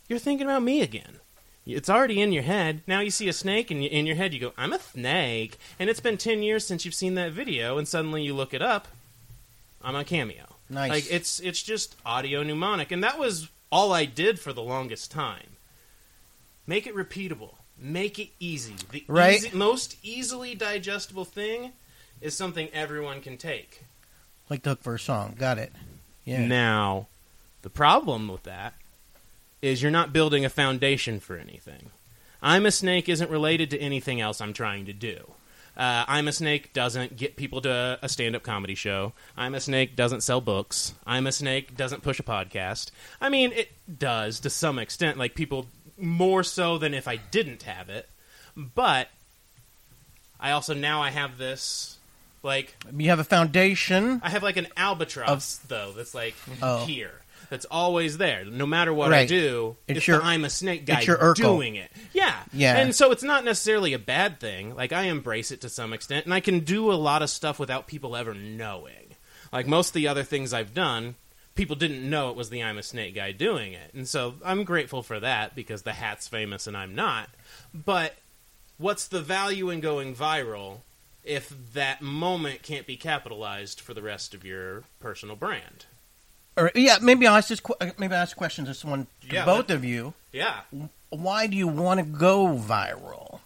[0.08, 1.20] you're thinking about me again.
[1.66, 2.82] It's already in your head.
[2.86, 5.88] Now you see a snake, and in your head you go, "I'm a snake," and
[5.88, 8.88] it's been ten years since you've seen that video, and suddenly you look it up.
[9.84, 10.46] I'm a cameo.
[10.70, 10.90] Nice.
[10.90, 15.10] Like it's it's just audio mnemonic, and that was all I did for the longest
[15.10, 15.56] time.
[16.66, 17.54] Make it repeatable.
[17.78, 18.76] Make it easy.
[18.90, 19.36] The Right.
[19.36, 21.72] easy, most easily digestible thing
[22.20, 23.82] is something everyone can take.
[24.50, 25.34] like the hook for a song.
[25.38, 25.72] Got it.
[26.26, 26.46] Yeah.
[26.46, 27.08] Now,
[27.62, 28.74] the problem with that
[29.62, 31.90] is you're not building a foundation for anything.
[32.42, 35.32] I'm a Snake isn't related to anything else I'm trying to do.
[35.76, 39.12] Uh, I'm a Snake doesn't get people to a stand up comedy show.
[39.36, 40.94] I'm a Snake doesn't sell books.
[41.06, 42.90] I'm a Snake doesn't push a podcast.
[43.20, 45.66] I mean, it does to some extent, like people
[45.98, 48.08] more so than if I didn't have it.
[48.56, 49.08] But
[50.38, 51.98] I also now I have this
[52.44, 54.20] like You have a foundation.
[54.22, 56.84] I have like an albatross though that's like Oh.
[56.86, 57.20] here.
[57.54, 58.44] That's always there.
[58.44, 61.88] No matter what I do, It's it's, your- the I'm a snake guy doing it.
[62.12, 62.34] Yeah.
[62.52, 62.78] Yeah.
[62.78, 64.74] And so it's not necessarily a bad thing.
[64.74, 67.60] Like I embrace it to some extent and I can do a lot of stuff
[67.60, 69.14] without people ever knowing.
[69.52, 71.14] Like most of the other things I've done,
[71.54, 73.94] people didn't know it was the I'm a snake guy doing it.
[73.94, 77.30] And so I'm grateful for that because the hat's famous and I'm not.
[77.72, 78.16] But
[78.78, 80.78] what's the value in going viral
[81.22, 85.86] if that moment can't be capitalized for the rest of your personal brand?
[86.56, 87.60] Or yeah, maybe I'll ask this.
[87.80, 90.14] Uh, maybe I'll ask questions to someone, to Yeah, both let- of you.
[90.32, 90.60] Yeah.
[91.10, 93.40] Why do you want to go viral?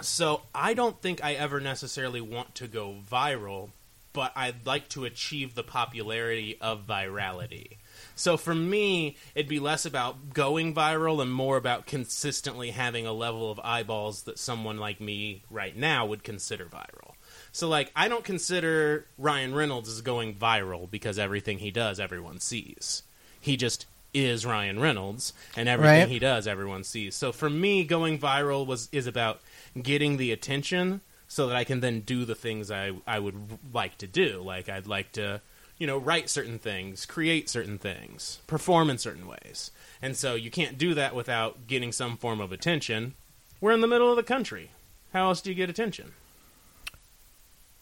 [0.00, 3.70] So I don't think I ever necessarily want to go viral,
[4.12, 7.76] but I'd like to achieve the popularity of virality.
[8.16, 13.12] So for me, it'd be less about going viral and more about consistently having a
[13.12, 17.12] level of eyeballs that someone like me right now would consider viral.
[17.52, 22.40] So like I don't consider Ryan Reynolds as going viral because everything he does everyone
[22.40, 23.02] sees.
[23.40, 26.08] He just is Ryan Reynolds and everything Right.
[26.08, 27.14] he does everyone sees.
[27.14, 29.40] So for me going viral was is about
[29.80, 33.98] getting the attention so that I can then do the things I I would like
[33.98, 34.42] to do.
[34.44, 35.40] Like I'd like to,
[35.78, 39.70] you know, write certain things, create certain things, perform in certain ways.
[40.00, 43.14] And so you can't do that without getting some form of attention.
[43.60, 44.70] We're in the middle of the country.
[45.12, 46.12] How else do you get attention?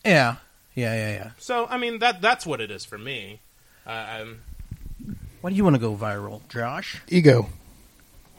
[0.04, 0.36] Yeah,
[0.74, 1.30] yeah, yeah, yeah.
[1.38, 3.40] So I mean that that's what it is for me.
[3.86, 4.38] Uh, um,
[5.40, 7.00] Why do you want to go viral, Josh?
[7.08, 7.48] Ego.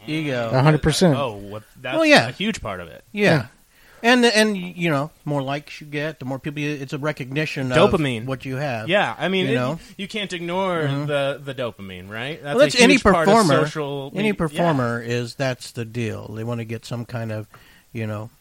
[0.08, 0.50] Ego.
[0.52, 1.16] A hundred percent.
[1.18, 2.28] oh, what, that's Well, yeah.
[2.30, 3.04] a huge part of it.
[3.12, 3.24] Yeah.
[3.32, 3.46] Yeah.
[4.04, 6.60] And and you know, more likes you get, the more people.
[6.60, 8.26] You, it's a recognition Dopamine.
[8.26, 8.90] what you have.
[8.90, 9.80] Yeah, I mean, You it- know?
[9.96, 12.42] you can't ignore the the dopamine, right?
[12.42, 13.66] That's Well, that's a any huge part of performer.
[13.68, 14.34] social Any yeah.
[14.34, 16.30] performer is that's the deal.
[16.34, 17.46] They want to get some kind of,
[17.94, 18.32] you know,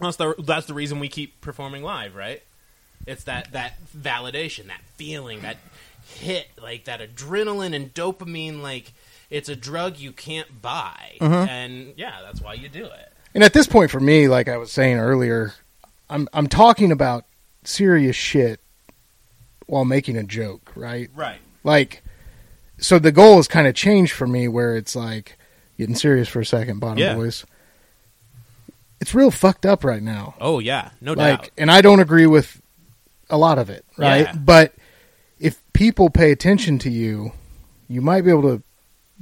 [0.00, 2.42] That's the that's the reason we keep performing live, right?
[3.06, 5.56] It's that that validation, that feeling, that
[6.18, 8.60] hit, like that adrenaline and dopamine.
[8.62, 8.92] Like
[9.30, 11.48] it's a drug you can't buy, Mm-hmm.
[11.48, 13.12] and yeah, that's why you do it.
[13.34, 15.54] And at this point, for me, like I was saying earlier,
[16.10, 17.24] I'm I'm talking about
[17.64, 18.60] serious shit
[19.66, 21.10] while making a joke, right?
[21.14, 21.38] Right.
[21.64, 22.02] Like,
[22.78, 25.36] so the goal has kind of changed for me, where it's like
[25.78, 27.14] getting serious for a second, bottom Yeah.
[27.14, 27.44] boys.
[29.00, 30.34] It's real fucked up right now.
[30.40, 31.50] Oh yeah, no like, doubt.
[31.58, 32.60] and I don't agree with
[33.28, 34.26] a lot of it, right?
[34.26, 34.32] Yeah.
[34.34, 34.74] But
[35.38, 37.32] if people pay attention to you,
[37.88, 38.62] you might be able to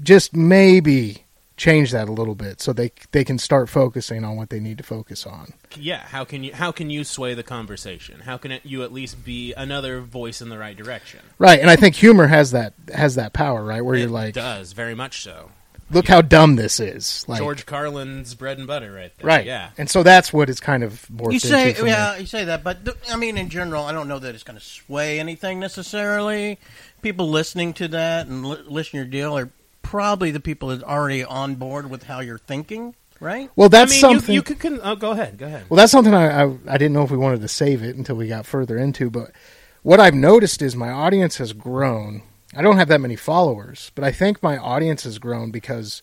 [0.03, 1.25] just maybe
[1.57, 4.79] change that a little bit so they they can start focusing on what they need
[4.79, 5.53] to focus on.
[5.77, 6.01] Yeah.
[6.01, 8.21] How can you how can you sway the conversation?
[8.21, 11.21] How can it, you at least be another voice in the right direction?
[11.39, 13.85] Right, and I think humor has that has that power, right?
[13.85, 15.51] Where it you're like, it does very much so.
[15.95, 17.25] Look how dumb this is.
[17.29, 19.27] Like, George Carlin's bread and butter, right there.
[19.27, 19.47] right?
[19.47, 19.71] Yeah.
[19.79, 21.91] and so that's what it's kind of morphed you say into for me.
[21.93, 24.45] yeah, you say that, but th- I mean, in general, I don't know that it's
[24.45, 26.59] going to sway anything necessarily.
[27.03, 29.49] People listening to that and li- listen to your deal are
[29.83, 32.95] probably the people that are already on board with how you're thinking.
[33.21, 33.51] right?
[33.57, 34.33] Well, that's I mean, something.
[34.35, 34.59] you, you could.
[34.61, 35.39] Con- oh, go ahead.
[35.39, 35.67] Go ahead.
[35.69, 38.17] Well, that's something I, I I didn't know if we wanted to save it until
[38.17, 39.11] we got further into.
[39.11, 39.31] But
[39.83, 42.23] what I've noticed is my audience has grown.
[42.57, 46.03] I don't have that many followers, but I think my audience has grown because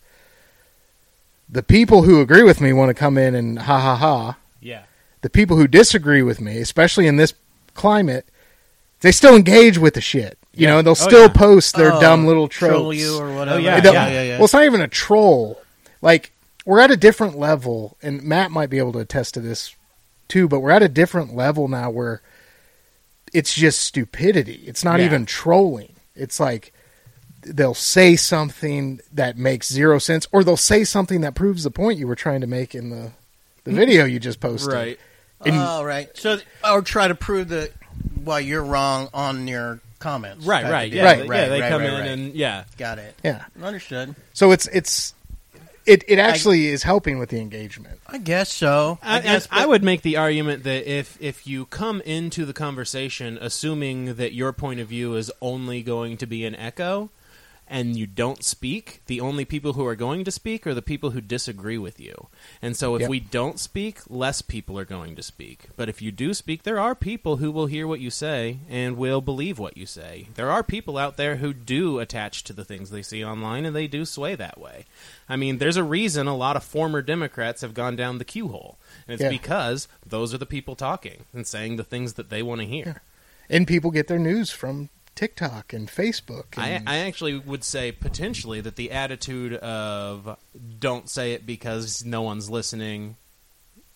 [1.49, 4.37] the people who agree with me want to come in and ha ha ha.
[4.59, 4.83] Yeah.
[5.21, 7.33] The people who disagree with me, especially in this
[7.73, 8.25] climate,
[9.01, 10.37] they still engage with the shit.
[10.53, 10.75] You Yeah.
[10.75, 11.27] know, they'll Oh, still yeah.
[11.33, 12.73] post their Oh, dumb little tropes.
[12.73, 13.57] troll you or whatever.
[13.57, 14.35] Oh, yeah, yeah, yeah, yeah.
[14.37, 15.61] Well, it's not even a troll.
[16.01, 16.31] Like
[16.65, 19.75] we're at a different level, and Matt might be able to attest to this
[20.27, 20.47] too.
[20.47, 22.21] But we're at a different level now where
[23.33, 24.63] it's just stupidity.
[24.65, 25.05] It's not Yeah.
[25.05, 25.90] even trolling.
[26.15, 26.73] It's like
[27.43, 31.99] they'll say something that makes zero sense, or they'll say something that proves the point
[31.99, 33.11] you were trying to make in the
[33.63, 33.79] the mm-hmm.
[33.79, 34.73] video you just posted.
[34.73, 34.99] Right.
[35.45, 36.09] And- oh, right.
[36.17, 37.71] So, or try to prove that
[38.23, 40.45] why you're wrong on your comments.
[40.45, 40.63] Right.
[40.63, 40.91] type Right.
[40.91, 41.01] Yeah.
[41.01, 41.03] deal.
[41.03, 41.49] Right, they- yeah.
[41.49, 42.07] They right, come right, in right.
[42.07, 42.63] and yeah.
[42.77, 43.15] got it.
[43.23, 43.45] Yeah.
[43.61, 44.15] Understood.
[44.33, 45.13] So it's it's
[45.91, 47.99] it it actually is helping with the engagement.
[48.07, 48.99] I guess so.
[49.01, 52.53] I, I, guess I would make the argument that if if you come into the
[52.53, 57.09] conversation assuming that your point of view is only going to be an echo
[57.71, 61.11] and you don't speak, the only people who are going to speak are the people
[61.11, 62.27] who disagree with you.
[62.61, 63.09] And so if Yep.
[63.09, 65.67] we don't speak, less people are going to speak.
[65.77, 68.97] But if you do speak, there are people who will hear what you say and
[68.97, 70.27] will believe what you say.
[70.35, 73.73] There are people out there who do attach to the things they see online and
[73.75, 74.85] they do sway that way.
[75.29, 78.49] I mean, there's a reason a lot of former Democrats have gone down the Q
[78.49, 78.77] hole.
[79.07, 79.29] And it's Yeah.
[79.29, 83.01] because those are the people talking and saying the things that they want to hear.
[83.49, 84.89] And people get their news from
[85.21, 86.57] TikTok and Facebook.
[86.57, 90.35] I, and- I actually would say potentially that the attitude of
[90.79, 93.17] don't say it because no one's listening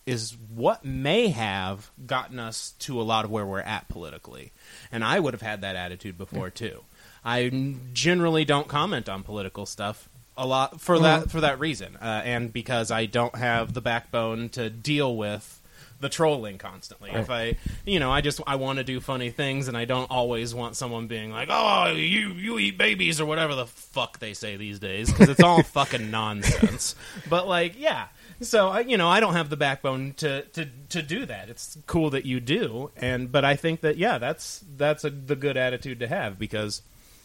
[0.05, 4.51] is what may have gotten us to a lot of where we're at politically.
[4.91, 6.83] And I would have had that attitude before too.
[7.23, 10.07] I generally don't comment on political stuff
[10.38, 14.49] a lot for that for that reason, uh, and because I don't have the backbone
[14.49, 15.59] to deal with
[15.99, 17.12] the trolling constantly.
[17.12, 17.34] If oh.
[17.34, 20.53] I, you know, I just I want to do funny things, and I don't always
[20.53, 24.58] want someone being like, "Oh, you you eat babies" or whatever the fuck they say
[24.58, 26.95] these days, because it's all fucking nonsense.
[27.29, 28.08] But like, yeah.
[28.41, 31.47] So I, you know, I don't have the backbone to, to, to do that.
[31.49, 35.36] It's cool that you do, and but I think that yeah, that's that's a, the
[35.36, 36.81] good attitude to have because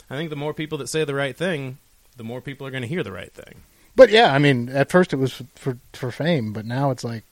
[0.08, 1.78] I think the more people that say the right thing,
[2.16, 3.62] the more people are going to hear the right thing.
[3.96, 7.02] But yeah, I mean, at first it was for, for for fame, but now it's
[7.02, 7.24] like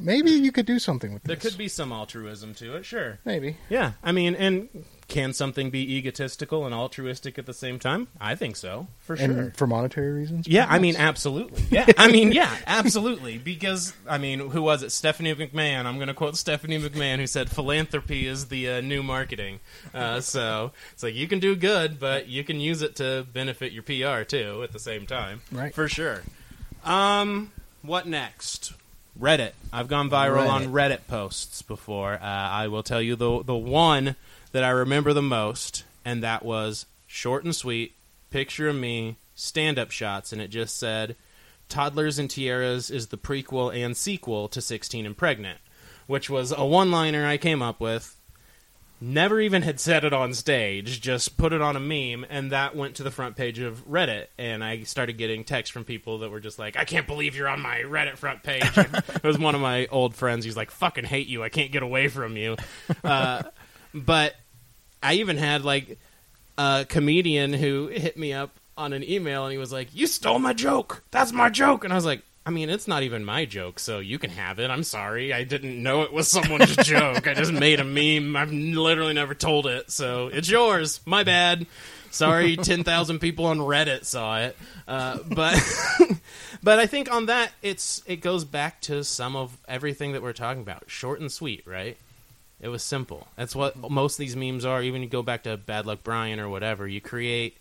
[0.00, 1.42] maybe you could do something with There this.
[1.42, 3.18] There could be some altruism to it, sure.
[3.24, 3.56] maybe.
[3.68, 8.08] Yeah, I mean, and can something be egotistical and altruistic at the same time?
[8.20, 9.52] I think so, for sure.
[9.56, 10.46] For monetary reasons.
[10.46, 11.64] Yeah, I mean, absolutely.
[11.70, 13.38] Yeah, I mean, yeah, absolutely.
[13.38, 14.90] Because I mean, who was it?
[14.90, 15.84] Stephanie McMahon.
[15.84, 19.60] I'm going to quote Stephanie McMahon, who said, "Philanthropy is the uh, new marketing."
[19.92, 23.72] Uh, so it's like you can do good, but you can use it to benefit
[23.72, 25.74] your PR too at the same time, Right.
[25.74, 26.22] For sure.
[26.84, 28.72] Um, what next?
[29.20, 29.52] Reddit.
[29.72, 32.14] I've gone viral on Reddit posts before.
[32.14, 34.16] Uh, I will tell you the the one
[34.52, 37.94] that I remember the most, and that was short and sweet.
[38.30, 41.16] Picture of me, stand up shots, and it just said,
[41.68, 45.58] "Toddlers and Tiaras is the prequel and sequel to 16 and Pregnant,"
[46.06, 48.16] which was a one liner I came up with.
[49.02, 52.76] Never even had said it on stage, just put it on a meme, and that
[52.76, 54.26] went to the front page of Reddit.
[54.36, 57.48] And I started getting texts from people that were just like, I can't believe you're
[57.48, 58.62] on my Reddit front page.
[58.76, 60.44] It was one of my old friends.
[60.44, 61.42] He's like, fucking hate you.
[61.42, 62.56] I can't get away from you.
[63.02, 63.42] Uh,
[63.94, 64.34] but
[65.02, 65.98] I even had like
[66.58, 70.38] a comedian who hit me up on an email and he was like, You stole
[70.38, 71.02] my joke.
[71.10, 71.84] That's my joke.
[71.84, 74.58] And I was like, I mean, it's not even my joke, so you can have
[74.58, 74.70] it.
[74.70, 75.32] I'm sorry.
[75.32, 77.26] I didn't know it was someone's joke.
[77.26, 78.34] I just made a meme.
[78.34, 81.00] I've literally never told it, so it's yours.
[81.04, 81.66] My bad.
[82.10, 84.56] Sorry, 10,000 people on Reddit saw it.
[84.88, 85.56] Uh, but
[86.62, 90.32] but I think on that it's it goes back to some of everything that we're
[90.32, 90.84] talking about.
[90.88, 91.96] Short and sweet, right?
[92.60, 93.28] It was simple.
[93.36, 94.82] That's what most of these memes are.
[94.82, 96.86] Even you go back to Bad Luck Brian or whatever.
[96.86, 97.56] You create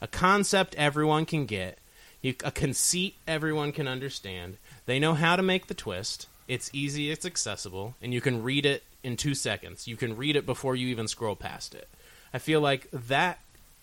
[0.00, 1.78] a concept everyone can get,
[2.24, 4.56] you, a conceit everyone can understand.
[4.86, 6.26] They know how to make the twist.
[6.48, 9.86] It's easy, it's accessible, and you can read it in two seconds.
[9.86, 11.86] You can read it before you even scroll past it.
[12.32, 13.40] I feel like that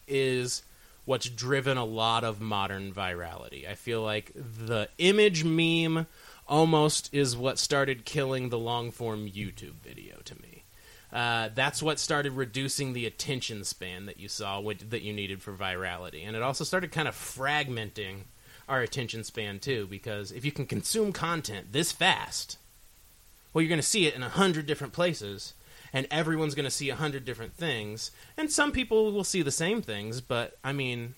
[0.08, 0.63] is
[1.06, 3.69] what's driven a lot of modern virality.
[3.69, 6.08] I feel like the image meme
[6.47, 10.51] almost is what started killing the long form YouTube video to me.
[11.12, 15.54] Uh, that's what started reducing the attention span that you saw that you needed for
[15.54, 18.21] virality, and it also started kind of fragmenting
[18.69, 19.88] our attention span too.
[19.88, 22.58] Because if you can consume content this fast,
[23.54, 25.54] well, you're going to see it in a hundred different places,
[25.91, 29.52] and everyone's going to see a hundred different things, and some people will see the
[29.52, 30.21] same things.
[30.21, 31.15] But I mean,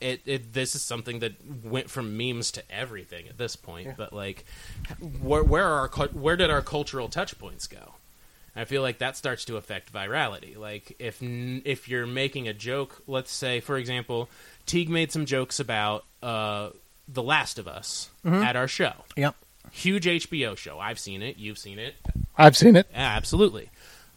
[0.00, 3.96] it, it this is something that went from memes to everything at this point.
[3.96, 4.44] But like,
[5.20, 7.94] where where are our, where did our cultural touch points go?
[8.56, 10.56] I feel like that starts to affect virality.
[10.56, 14.28] Like if if you're making a joke, let's say for example,
[14.64, 16.70] Teague made some jokes about uh,
[17.06, 18.92] The Last of Us at our show.
[19.16, 19.36] Yep.
[19.72, 20.78] Huge HBO show.
[20.78, 21.36] I've seen it.
[21.36, 21.94] You've seen it.
[22.36, 22.86] I've seen it.
[22.90, 23.70] Yeah, absolutely.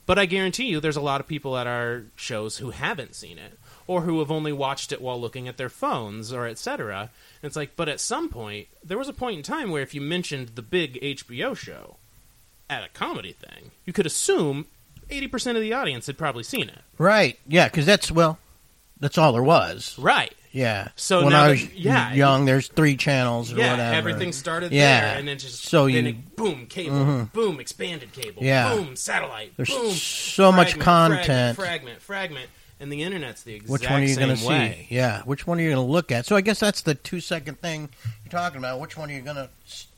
[0.06, 3.38] But I guarantee you, there's a lot of people at our shows who haven't seen
[3.38, 7.12] it, or who have only watched it while looking at their phones, or etc.
[7.44, 10.02] It's like, but at some point, there was a point in time where if you
[10.02, 11.98] mentioned the big HBO show
[12.70, 14.68] at a comedy thing, you could assume
[15.10, 16.80] 80% of the audience had probably seen it.
[16.98, 17.40] Right.
[17.48, 18.38] Yeah, because that's well,
[19.00, 19.96] that's all there was.
[19.98, 20.34] Right.
[20.52, 20.90] Yeah.
[20.96, 23.96] So when now I that- was yeah, young, there's three channels or Yeah, whatever.
[23.96, 25.02] everything started Yeah.
[25.02, 27.24] there, and then just So you- it- boom cable, mm-hmm.
[27.26, 28.74] boom expanded cable, Yeah.
[28.74, 31.56] boom satellite, There's boom so much content.
[31.56, 33.74] fragment, fragment, fragment, and the internet's the exact same way.
[33.74, 34.88] Which one are you going to see?
[34.90, 36.26] Yeah, which one are you going to look at?
[36.26, 37.90] So I guess that's the two second thing
[38.24, 38.80] you're talking about.
[38.80, 39.50] Which one are you going to?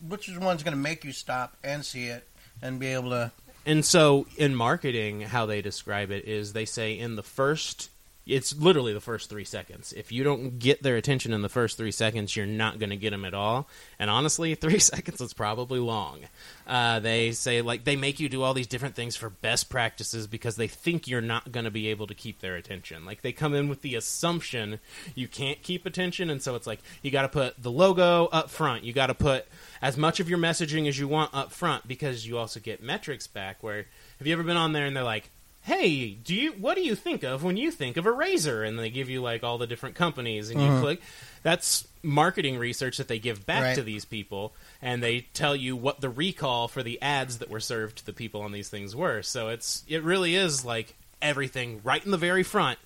[0.06, 2.28] Which one's going to make you stop and see it
[2.62, 3.32] and be able to?
[3.66, 7.91] And so in marketing, how they describe it is they say in the first,
[8.26, 9.94] it's literally the first three seconds.
[9.94, 12.96] If you don't get their attention in the first three seconds, you're not going to
[12.96, 13.68] get them at all.
[13.98, 16.22] And honestly, three seconds is probably long.
[16.68, 20.28] Uh, they say like they make you do all these different things for best practices
[20.28, 23.06] because they think you're not going to be able to keep their attention.
[23.06, 24.80] Like they come in with the assumption
[25.16, 28.50] you can't keep attention, and so it's like you got to put the logo up
[28.50, 28.84] front.
[28.84, 29.48] You got to put
[29.82, 33.26] as much of your messaging as you want up front because you also get metrics
[33.26, 33.64] back.
[33.64, 33.88] Where
[34.20, 35.30] have you ever been on there and they're like,
[35.64, 38.78] "Hey, do you what do you think of when you think of a razor?" And
[38.80, 40.82] they give you like all the different companies, and you uh-huh.
[40.82, 41.02] click.
[41.44, 43.76] That's marketing research that they give back Right.
[43.76, 47.60] to these people, and they tell you what the recall for the ads that were
[47.60, 49.22] served to the people on these things were.
[49.22, 52.80] So it's it really is like everything right in the very front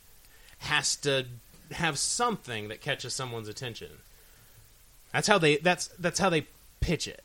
[0.59, 1.25] has to
[1.71, 3.89] have something that catches someone's attention.
[5.11, 6.47] That's how they that's that's how they
[6.81, 7.23] pitch it.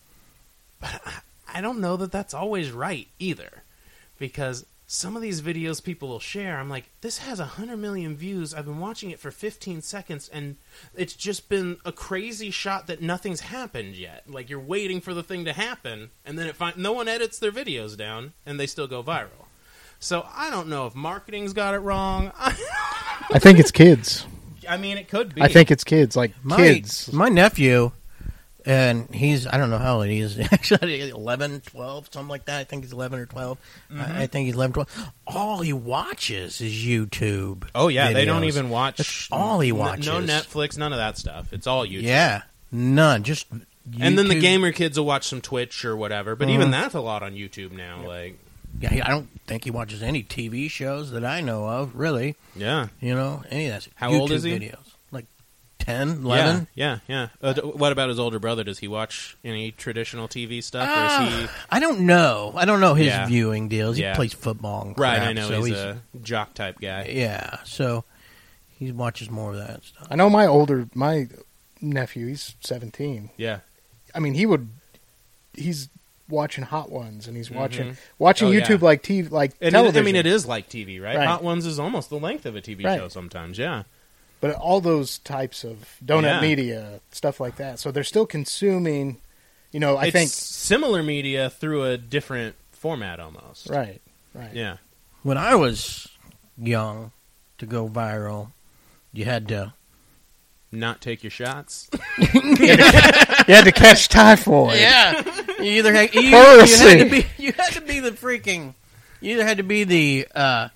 [0.80, 1.20] But I-
[1.52, 3.64] I don't know that that's always right either,
[4.20, 8.16] because some of these videos people will share, I'm like, this has a hundred million
[8.16, 8.52] views.
[8.52, 10.56] I've been watching it for 15 seconds, and
[10.96, 14.24] it's just been a crazy shot that nothing's happened yet.
[14.28, 17.38] Like you're waiting for the thing to happen, and then it fin- no one edits
[17.38, 19.46] their videos down, and they still go viral.
[20.00, 22.32] So I don't know if marketing's got it wrong.
[22.36, 24.26] I think it's kids.
[24.68, 25.42] I mean, it could be.
[25.42, 26.16] I think it's kids.
[26.16, 27.12] Like My, kids.
[27.12, 27.92] My nephew,
[28.66, 30.38] and he's I don't know how old he is.
[30.52, 32.60] Actually, 11, 12, something like that.
[32.60, 33.58] I think he's eleven or 12
[33.90, 34.00] Mm-hmm.
[34.00, 35.10] I, I think he's 11, 12.
[35.26, 37.68] All he watches is YouTube.
[37.74, 38.98] Oh yeah, they don't even watch.
[38.98, 40.06] That's all he watches.
[40.06, 41.52] No Netflix, none of that stuff.
[41.52, 42.02] It's all YouTube.
[42.02, 43.22] Yeah, none.
[43.22, 43.46] Just
[44.00, 46.36] And then the gamer kids will watch some Twitch or whatever.
[46.36, 46.54] But Uh-huh.
[46.54, 48.06] even that's a lot on YouTube now.
[48.06, 48.38] Like,
[48.80, 51.96] Yeah, I don't think he watches any TV shows that I know of.
[51.96, 53.88] Really, yeah, you know, any of that.
[53.96, 54.52] How YouTube old is he?
[54.58, 54.89] Videos
[55.80, 56.68] 10, 11?
[56.74, 57.28] yeah, yeah.
[57.42, 57.48] yeah.
[57.50, 58.62] Uh, what about his older brother?
[58.64, 61.48] Does he watch any traditional TV stuff, or is he?
[61.70, 62.52] I don't know.
[62.56, 63.26] I don't know his Yeah.
[63.26, 63.96] viewing deals.
[63.96, 64.14] He Yeah.
[64.14, 64.82] plays football.
[64.88, 67.10] And Right, I know so he's, a jock type guy.
[67.12, 67.58] yeah.
[67.64, 68.04] So
[68.68, 70.06] he watches more of that stuff.
[70.10, 71.28] I know my older my
[71.80, 72.26] nephew.
[72.28, 73.30] He's seventeen.
[73.36, 73.58] Yeah,
[74.14, 74.68] I mean, he would.
[75.54, 75.88] He's
[76.28, 77.96] watching Hot Ones, and he's watching Mhm.
[78.18, 78.84] watching Oh, YouTube yeah.
[78.86, 80.02] like TV, like and it, television.
[80.02, 81.16] I mean, it is like TV, right?
[81.16, 81.26] Right.
[81.26, 82.98] Hot Ones is almost the length of a TV Right.
[82.98, 83.58] show sometimes.
[83.58, 83.82] Yeah,
[84.40, 86.40] but all those types of donut Yeah.
[86.40, 87.78] media stuff like that.
[87.78, 89.20] So they're still consuming.
[89.72, 93.68] You know, I it's think similar media through a different format almost.
[93.68, 94.00] right,
[94.34, 94.52] right.
[94.54, 94.78] Yeah.
[95.22, 96.08] When I was
[96.58, 97.12] young,
[97.58, 98.52] to go viral,
[99.12, 99.74] you had to.
[100.72, 101.90] Not take your shots.
[102.30, 104.78] You had to catch typhoid.
[104.78, 105.22] Yeah,
[105.58, 108.74] you either had, you, you had to be you had to be the freaking
[109.20, 110.68] you either had to be the uh,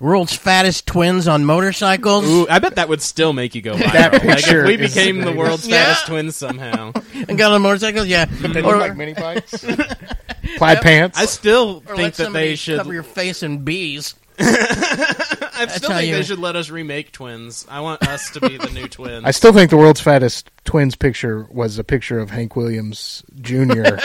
[0.00, 3.92] world's fattest twins on motorcycles Ooh, I bet that would still make you go viral.
[3.92, 5.84] That like picture if we is became the world's Yeah.
[5.84, 6.92] fattest twins somehow.
[7.28, 8.06] and got on motorcycles.
[8.06, 9.64] Yeah, They or, look like mini bikes,
[10.56, 11.18] plaid pants.
[11.18, 12.78] I still or let think that they should.
[12.78, 14.14] cover your face in bees.
[14.42, 17.66] I still think you- they should let us remake twins.
[17.68, 19.24] I want us to be the new twins.
[19.26, 23.96] I still think the world's fattest twins picture was a picture of Hank Williams Jr.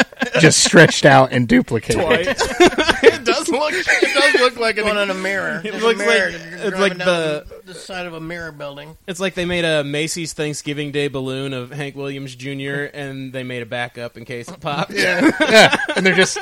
[0.42, 2.36] just stretched out and duplicated.
[3.46, 3.76] Twice.
[3.76, 4.04] it does look.
[4.04, 5.10] It does look like Going an.
[5.10, 5.62] in a mirror.
[5.66, 6.32] It There's a looks mirror.
[6.32, 8.98] like- You're it's driving like down the- the side of a mirror building.
[9.08, 12.86] It's like they made a Macy's Thanksgiving Day balloon of Hank Williams Jr.
[12.94, 14.92] and they made a backup in case it popped.
[14.92, 15.76] Yeah, yeah.
[15.96, 16.38] And they're just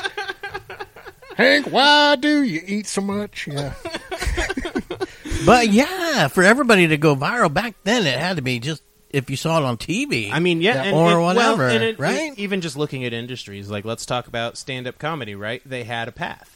[1.37, 1.67] Hank.
[1.67, 3.47] Why do you eat so much?
[3.47, 3.73] Yeah,
[5.45, 9.29] But yeah, for everybody to go viral back then, it had to be just if
[9.29, 10.31] you saw it on TV.
[10.31, 10.83] I mean, yeah, Yeah.
[10.83, 12.33] and, Or and- well, whatever, and it- right?
[12.37, 15.61] Even just looking at industries, like let's talk about stand-up comedy, right?
[15.65, 16.52] They had a path.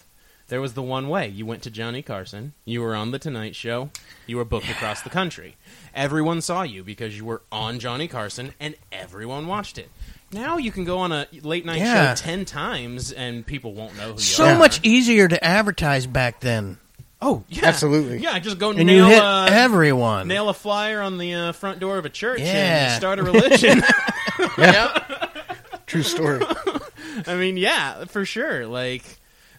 [0.49, 1.27] There was the one way.
[1.27, 2.53] You went to Johnny Carson.
[2.63, 3.89] You were on the Tonight Show.
[4.27, 5.57] You were booked across the country.
[5.93, 9.89] Everyone saw you because you were on Johnny Carson, and everyone watched it.
[10.31, 12.13] Now you can go on a late night Yeah.
[12.15, 14.51] show ten times, and people won't know who you So are.
[14.51, 14.57] Yeah.
[14.57, 16.77] much easier to advertise back then,
[17.19, 18.19] Oh, yeah, Absolutely.
[18.19, 20.27] Yeah, just go and nail you hit uh, everyone.
[20.27, 22.95] nail a flyer on the uh, front door of a church and Yeah.
[22.97, 23.81] start a religion.
[24.57, 24.99] yeah.
[25.87, 26.45] True story.
[27.27, 28.67] I mean, yeah, for sure.
[28.67, 29.03] Like,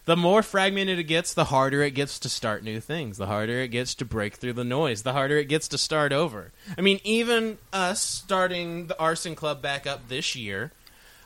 [0.09, 3.19] the more fragmented it gets, the harder it gets to start new things.
[3.19, 5.03] The harder it gets to break through the noise.
[5.03, 6.51] The harder it gets to start over.
[6.75, 10.71] I mean, even us starting the Arson Club back up this year,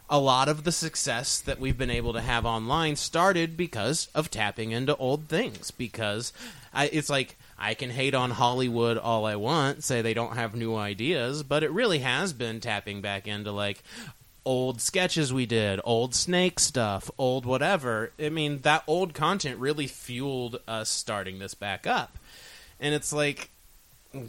[0.10, 4.30] a lot of the success that we've been able to have online started because of
[4.30, 5.72] tapping into old things.
[5.72, 6.34] Because
[6.74, 10.56] I, it's like I can hate on Hollywood all I want, say they don't have
[10.56, 13.82] new ideas, but it really has been tapping back into like
[14.46, 18.12] old sketches we did, old snake stuff, old whatever.
[18.20, 22.18] I mean, that old content really fueled us starting this back up.
[22.80, 23.50] And it's like,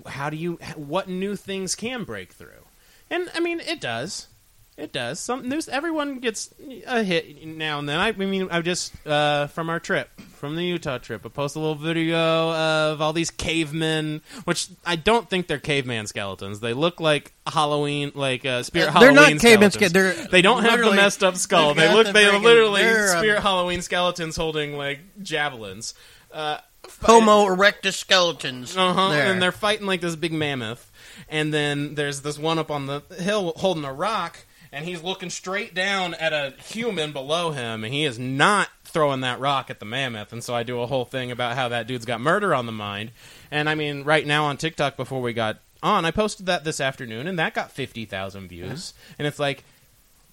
[0.07, 2.67] how do you, what new things can break through?
[3.11, 4.29] And I mean, it does.
[4.77, 5.21] It does.
[5.21, 6.53] Some there's everyone gets
[6.87, 8.01] a hit now and then.
[8.01, 11.55] I, I mean, I just uh, from our trip, from the Utah trip, I post
[11.55, 16.59] a little video of all these cavemen, which I don't think they're caveman skeletons.
[16.59, 19.15] They look like Halloween, like uh, spirit They're Halloween.
[19.37, 19.91] not caveman skeletons.
[19.91, 21.69] ske- they're they don't have the messed up skull.
[21.75, 22.07] they've They got look.
[22.09, 25.95] the They are literally they're, um, spirit Halloween skeletons holding like javelins.
[26.33, 26.59] Uh,
[27.03, 28.77] Homo erectus skeletons.
[28.77, 30.91] uh-huh, and they're fighting like this big mammoth.
[31.29, 34.45] And then there's this one up on the hill holding a rock,
[34.75, 39.21] and he's looking straight down at a human below him, and he is not throwing
[39.21, 40.33] that rock at the mammoth.
[40.33, 42.73] And so I do a whole thing about how that dude's got murder on the
[42.73, 43.13] mind.
[43.51, 46.81] And I mean, right now on TikTok, before we got on, I posted that this
[46.81, 48.93] afternoon, and that got 50,000 views.
[48.97, 49.15] Uh-huh.
[49.19, 49.65] And it's like,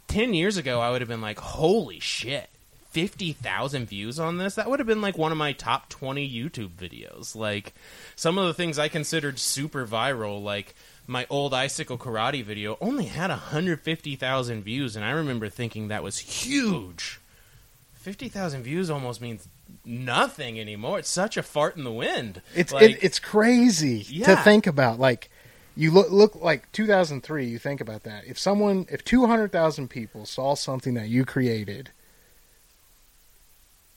[0.07, 2.49] 10 years ago, I would have been like, holy shit.
[2.89, 4.55] 50,000 views on this?
[4.55, 7.35] That would have been like one of my top 20 YouTube videos.
[7.37, 7.73] Like
[8.17, 10.75] some of the things I considered super viral, like
[11.07, 16.19] my old icicle karate video, only had 150,000 views, and I remember thinking that was
[16.19, 17.19] huge.
[17.93, 19.47] 50,000 views almost means
[19.85, 20.99] nothing anymore.
[20.99, 22.41] It's such a fart in the wind.
[22.55, 24.99] It's Like, it, it's crazy to think about.
[24.99, 25.29] Like
[25.75, 27.45] you look look like 2003.
[27.45, 28.25] You think about that.
[28.25, 31.91] If someone, if 200,000 people saw something that you created,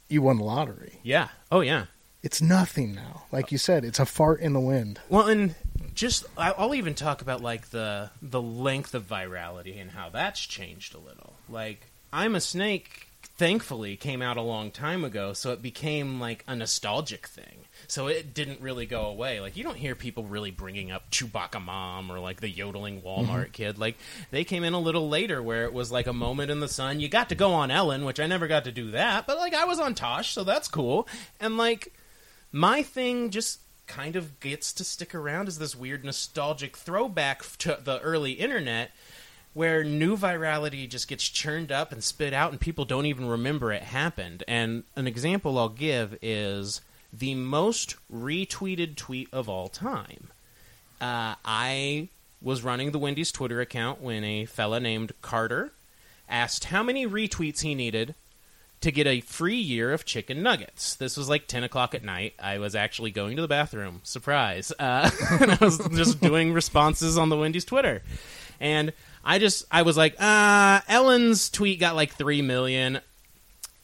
[0.08, 1.00] you won the lottery.
[1.02, 1.28] yeah.
[1.50, 1.86] Oh, yeah.
[2.22, 3.24] It's nothing now.
[3.30, 4.98] Like you said, it's a fart in the wind.
[5.10, 5.54] Well, and
[5.94, 10.94] just I'll even talk about like the the length of virality and how that's changed
[10.94, 11.34] a little.
[11.48, 16.44] Like I'm a snake thankfully came out a long time ago, so it became like
[16.46, 17.64] a nostalgic thing.
[17.86, 19.40] So it didn't really go away.
[19.40, 23.26] Like you don't hear people really bringing up Chewbacca mom or like the yodeling Walmart
[23.26, 23.52] mm-hmm.
[23.52, 23.78] kid.
[23.78, 23.96] Like
[24.30, 27.00] they came in a little later where it was like a moment in the sun.
[27.00, 29.54] You got to go on Ellen, which I never got to do that, but like
[29.54, 31.08] I was on Tosh, so that's cool.
[31.40, 31.92] And like
[32.52, 37.78] my thing just kind of gets to stick around as this weird nostalgic throwback to
[37.82, 38.90] the early internet
[39.52, 43.72] where new virality just gets churned up and spit out and people don't even remember
[43.72, 44.42] it happened.
[44.48, 46.80] And an example I'll give is
[47.12, 50.28] the most retweeted tweet of all time.
[51.00, 52.08] Uh, I
[52.42, 55.72] was running the Wendy's Twitter account when a fella named Carter
[56.28, 58.14] asked how many retweets he needed
[58.84, 60.94] to get a free year of chicken nuggets.
[60.94, 62.34] This was like 10 o'clock at night.
[62.38, 64.00] I was actually going to the bathroom.
[64.04, 64.72] Surprise.
[64.78, 65.10] Uh,
[65.40, 68.02] and I was just doing responses on the Wendy's Twitter.
[68.60, 68.92] And
[69.24, 73.00] I just, I was like, uh, Ellen's tweet got like 3 million.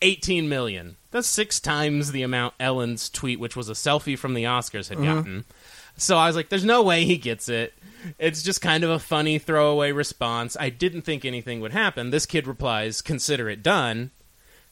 [0.03, 0.97] 18 million.
[1.11, 5.03] That's six times the amount Ellen's tweet, which was a selfie from the Oscars, had
[5.03, 5.45] gotten.
[5.97, 7.75] So I was like, there's no way he gets it.
[8.19, 10.57] It's just kind of a funny throwaway response.
[10.59, 12.11] I didn't think anything would happen.
[12.11, 14.11] This kid replies, consider it done,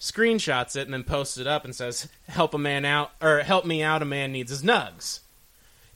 [0.01, 3.65] screenshots it, and then posts it up and says, help a man out, or help
[3.65, 5.21] me out, a man needs his nuggs.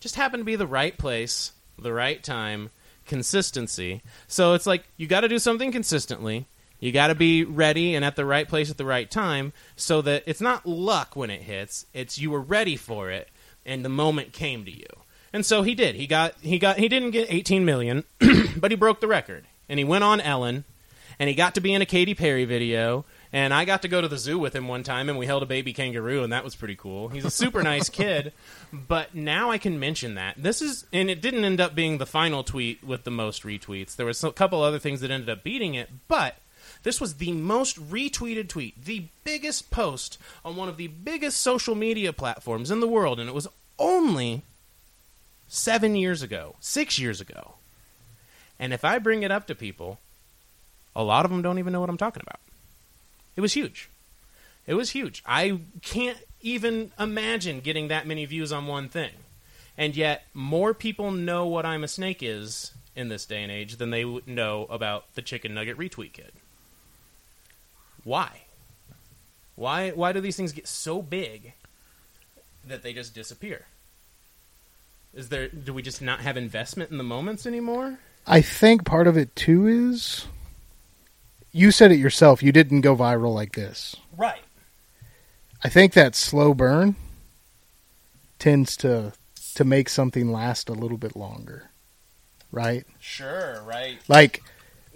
[0.01, 2.71] Just happened to be the right place, the right time,
[3.07, 4.03] consistency.
[4.27, 6.47] So it's like, you got to do something consistently.
[6.81, 10.03] You got to be ready and at the right place at the right time so
[10.03, 13.29] that it's not luck when it hits, it's you were ready for it
[13.65, 14.87] and the moment came to you.
[15.33, 15.95] And so he did.
[15.95, 18.05] He got he got he didn't get 18 million,
[18.57, 19.47] but he broke the record.
[19.69, 20.65] And he went on Ellen
[21.19, 24.01] and he got to be in a Katy Perry video and I got to go
[24.01, 26.45] to the zoo with him one time and we held a baby kangaroo and that
[26.45, 27.09] was pretty cool.
[27.09, 28.33] He's a super nice kid,
[28.73, 30.35] but now I can mention that.
[30.37, 33.97] This is and it didn't end up being the final tweet with the most retweets.
[33.97, 36.37] There was a couple other things that ended up beating it, but
[36.83, 41.75] this was the most retweeted tweet, the biggest post on one of the biggest social
[41.75, 44.43] media platforms in the world, and it was only
[45.47, 47.55] seven years ago, six years ago.
[48.59, 49.99] And if I bring it up to people,
[50.95, 52.41] a lot of them don't even know what I'm talking about.
[53.37, 53.89] It was huge.
[54.67, 55.23] It was huge.
[55.27, 59.13] I can't even imagine getting that many views on one thing.
[59.77, 63.77] And yet, more people know what I'm a snake is in this day and age
[63.77, 66.33] than they know about the chicken nugget retweet kid.
[68.05, 68.43] Why?
[69.55, 71.53] Why why do these things get so big
[72.67, 73.67] that they just disappear?
[75.15, 77.99] Is there do we just not have investment in the moments anymore?
[78.27, 80.27] I think part of it too is
[81.53, 82.43] you said it yourself.
[82.43, 83.95] You didn't go viral like this.
[84.17, 84.41] Right.
[85.63, 86.97] I think that slow burn
[88.39, 89.13] tends to
[89.55, 91.71] to make something last a little bit longer.
[92.51, 92.85] Right?
[92.99, 93.99] Sure, right.
[94.09, 94.43] Like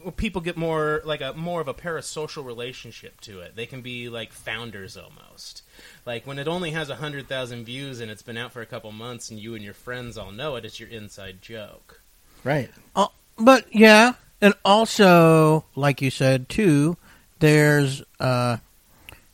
[0.02, 3.54] Well, people get more like a more of a parasocial relationship to it.
[3.54, 5.62] They can be like founders almost.
[6.04, 8.66] Like when it only has a hundred thousand views and it's been out for a
[8.66, 12.00] couple months and you and your friends all know it, it's your inside joke.
[12.44, 12.70] right.
[12.94, 16.96] Uh, but yeah, and also, like you said too,
[17.38, 18.58] there's uh,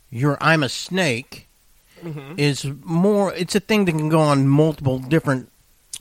[0.09, 1.47] your "I'm a Snake"
[2.03, 2.33] Mm-hmm.
[2.37, 3.33] is more.
[3.33, 5.49] It's a thing that can go on multiple different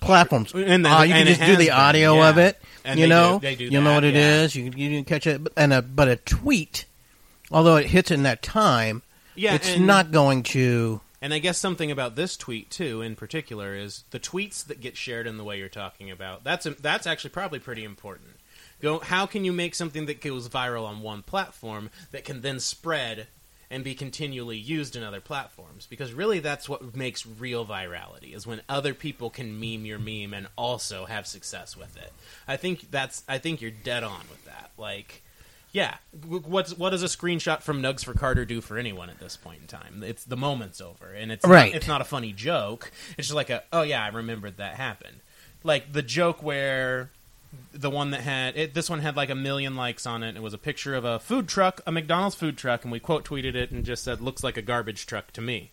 [0.01, 0.53] platforms.
[0.53, 2.29] And uh, you can and it just do the audio yeah.
[2.29, 2.59] of it.
[2.85, 4.57] And you know, do, do you know what it is.
[4.57, 4.65] yeah.
[4.65, 6.87] You can, you can catch it, and a but a tweet,
[7.53, 9.03] although it hits in that time,
[9.37, 11.01] Yeah, it's and- not going to.
[11.21, 14.97] And I guess something about this tweet too, in particular, is the tweets that get
[14.97, 16.43] shared in the way you're talking about.
[16.43, 18.31] That's that's actually probably pretty important.
[18.83, 22.59] Go, how can you make something that goes viral on one platform that can then
[22.59, 23.29] spread
[23.71, 25.87] and be continually used in other platforms?
[25.89, 30.35] Because really, that's what makes real virality is when other people can meme your meme
[30.35, 32.13] and also have success with it.
[32.49, 34.73] I think that's I think you're dead on with that.
[34.77, 35.23] Like.
[35.75, 39.39] Yeah, what's what does a screenshot from Nuggs for Carter do for anyone at this
[39.39, 40.03] point in time?
[40.05, 41.73] It's the moment's over, and it's Right.
[41.73, 42.93] Not, it's not a funny joke.
[43.17, 45.21] It's just like a oh yeah, I remembered that happened.
[45.65, 47.11] Like the joke where
[47.73, 50.37] the one that had it, this one had like a million likes on it.
[50.37, 53.25] It was a picture of a food truck, a McDonald's food truck, and we quote
[53.25, 55.73] tweeted it and just said looks like a garbage truck to me,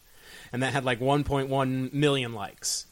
[0.51, 2.85] and that had like 1.1 million likes.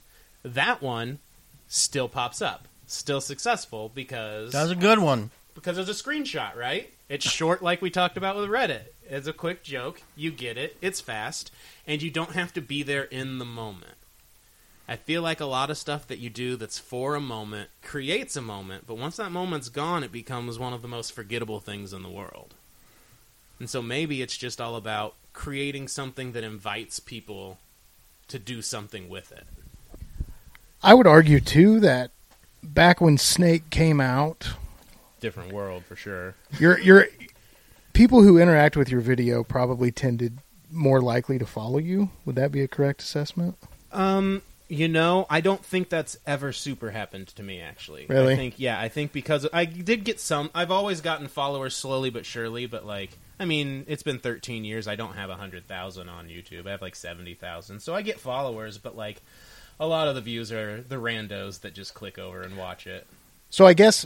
[0.43, 1.19] That one
[1.67, 5.31] still pops up, still successful because That's a good one.
[5.53, 6.93] because it's a screenshot, right?
[7.09, 8.83] It's short, like we talked about with Reddit.
[9.09, 10.01] It's a quick joke.
[10.15, 10.77] You get it.
[10.81, 11.51] It's fast,
[11.85, 13.93] and you don't have to be there in the moment.
[14.88, 18.35] I feel like a lot of stuff that you do that's for a moment creates
[18.38, 21.91] a moment, but once that moment's gone, it becomes one of the most forgettable things
[21.91, 22.53] in the world.
[23.59, 27.57] And so maybe it's just all about creating something that invites people
[28.29, 29.43] to do something with it.
[30.81, 32.11] I would argue too that
[32.63, 34.51] back when Snake came out,
[35.19, 36.35] Different world for sure.
[36.59, 37.07] your your
[37.93, 40.38] people who interact with your video probably tended
[40.69, 42.11] more likely to follow you.
[42.25, 43.57] Would that be a correct assessment?
[43.91, 47.61] Um, you know, I don't think that's ever super happened to me.
[47.61, 48.34] Actually, Really?
[48.34, 50.49] I think yeah, I think because I did get some.
[50.53, 54.88] I've always gotten followers slowly but surely, but like, I mean, it's been 13 years.
[54.88, 56.68] I don't have hundred thousand on YouTube.
[56.68, 59.22] I have like seventy thousand, so I get followers, but like,
[59.80, 63.07] a lot of the views are the randos that just click over and watch it.
[63.49, 64.05] So I guess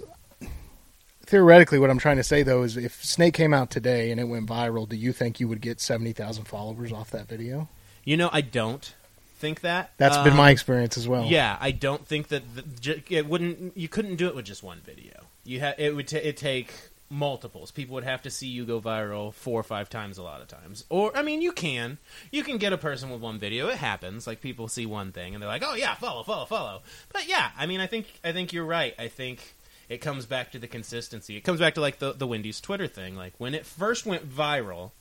[1.25, 4.25] theoretically, what I'm trying to say though is, if Snake came out today and it
[4.25, 7.67] went viral, do you think you would get seventy thousand followers off that video?
[8.03, 8.93] You know, I don't
[9.41, 9.91] think that.
[9.97, 11.25] That's been Um, my experience as well.
[11.25, 13.75] Yeah, I don't think that the, it wouldn't.
[13.75, 15.25] You couldn't do it with just one video.
[15.43, 16.71] You ha- it would ta it take
[17.09, 17.71] multiples.
[17.71, 20.47] People would have to see you go viral four or five times a lot of
[20.47, 20.85] times.
[20.87, 21.97] Or I mean, you can
[22.31, 23.67] you can get a person with one video.
[23.67, 24.25] It happens.
[24.27, 26.83] Like people see one thing and they're like, oh yeah, follow, follow, follow.
[27.11, 28.93] But yeah, I mean, I think I think you're right.
[28.97, 29.55] I think.
[29.89, 31.35] It comes back to the consistency.
[31.35, 33.17] It comes back to like the the Wendy's Twitter thing.
[33.17, 34.91] Like when it first went viral,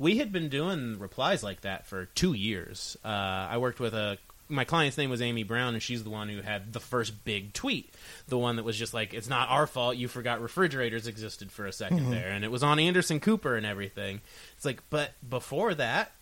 [0.00, 2.96] we had been doing replies like that for two years.
[3.04, 4.16] Uh, I worked with a
[4.48, 7.52] my client's name was Amy Brown, and she's the one who had the first big
[7.52, 7.94] tweet,
[8.26, 9.96] the one that was just like, "It's not our fault.
[9.96, 13.64] You forgot refrigerators existed for a 2nd there," and it was on Anderson Cooper and
[13.64, 14.22] everything.
[14.56, 16.12] It's like, but before that,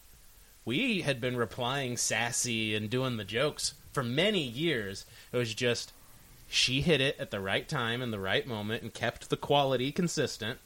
[0.65, 5.07] we had been replying sassy and doing the jokes for many years.
[5.33, 5.93] It was just
[6.51, 9.93] she hit it at the right time and the right moment and kept the quality
[9.93, 10.59] consistent.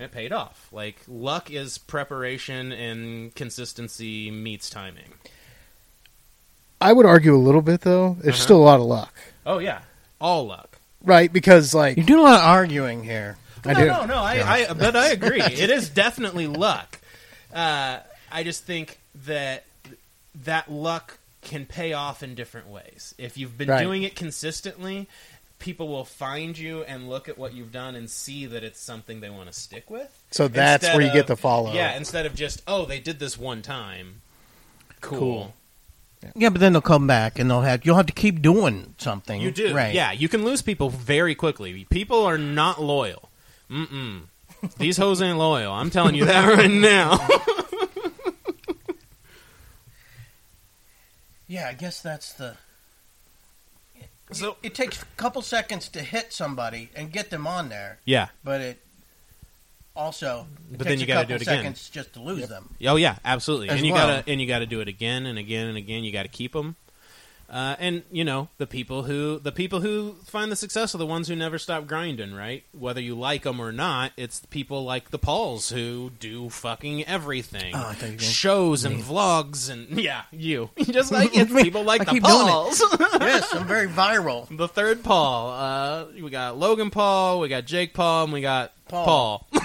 [0.00, 0.66] And it paid off.
[0.72, 5.12] Like luck is preparation and consistency meets timing.
[6.80, 8.16] I would argue a little bit though.
[8.22, 8.42] There's Uh-huh.
[8.44, 9.12] still a lot of luck,
[9.44, 9.82] Oh yeah,
[10.18, 10.78] all luck.
[11.04, 11.30] right?
[11.30, 13.36] Because like You do a lot of arguing here.
[13.66, 13.84] I do.
[13.88, 14.14] no, no.
[14.16, 15.42] I, I, but I agree.
[15.42, 16.98] it is definitely luck.
[17.52, 17.98] Uh,
[18.32, 19.64] I just think that
[20.46, 23.14] that luck can pay off in different ways.
[23.18, 23.82] If you've been Right.
[23.82, 25.08] doing it consistently,
[25.60, 29.20] people will find you and look at what you've done and see that it's something
[29.20, 30.24] they want to stick with.
[30.32, 31.68] So that's Instead where you get the follow.
[31.68, 31.74] Up.
[31.74, 34.22] Yeah, instead of just oh they did this one time.
[35.00, 35.18] Cool.
[35.18, 35.54] Cool.
[36.34, 39.40] Yeah, but then they'll come back and they'll have you'll have to keep doing something.
[39.40, 39.94] You do, right?
[39.94, 41.86] Yeah, you can lose people very quickly.
[41.88, 43.30] People are not loyal.
[43.70, 44.22] Mm-mm.
[44.78, 45.72] These hoes ain't loyal.
[45.72, 47.18] I'm telling you that right now.
[51.46, 52.56] yeah, I guess that's the.
[54.32, 58.28] So- it takes a couple seconds to hit somebody and get them on there, Yeah.
[58.44, 58.80] but it
[59.96, 61.56] also it But then you a gotta couple do it again.
[61.58, 62.74] seconds just to lose them.
[62.86, 63.68] Oh yeah, absolutely.
[63.70, 64.06] As and you well.
[64.06, 66.04] gotta and you gotta do it again and again and again.
[66.04, 66.76] You gotta keep them.
[67.50, 71.06] Uh, and you know the people who the people who find the success are the
[71.06, 72.62] ones who never stop grinding, right?
[72.72, 77.74] Whether you like them or not, it's people like the Pauls who do fucking everything,
[77.74, 82.04] Oh, I thought shows and vlogs and yeah, you just like it's people like I
[82.04, 82.50] the keep doing it.
[82.50, 82.82] Pauls.
[83.20, 84.46] yes, I'm very viral.
[84.56, 88.72] the third Paul, uh, we got Logan Paul, we got Jake Paul, and we got
[88.88, 89.46] Paul.
[89.50, 89.60] Paul.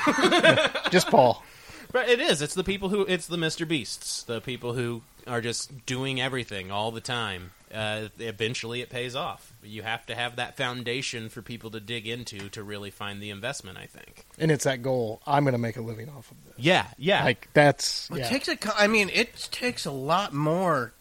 [0.90, 1.44] Just Paul.
[1.92, 2.42] But it is.
[2.42, 3.04] It's the people who.
[3.04, 3.68] It's the Mr.
[3.68, 4.24] Beasts.
[4.24, 7.52] The people who are just doing everything all the time.
[7.76, 9.54] Uh, eventually, it pays off.
[9.62, 13.30] You have to have that foundation for people to dig into to really find the
[13.30, 13.78] investment.
[13.78, 14.26] I think.
[14.40, 15.22] And it's that goal.
[15.28, 16.54] I'm going to make a living off of this.
[16.58, 16.88] Yeah.
[16.98, 17.24] Yeah.
[17.26, 18.30] Like that's It yeah.
[18.30, 18.56] takes a.
[18.56, 20.94] co- I mean, it takes a lot more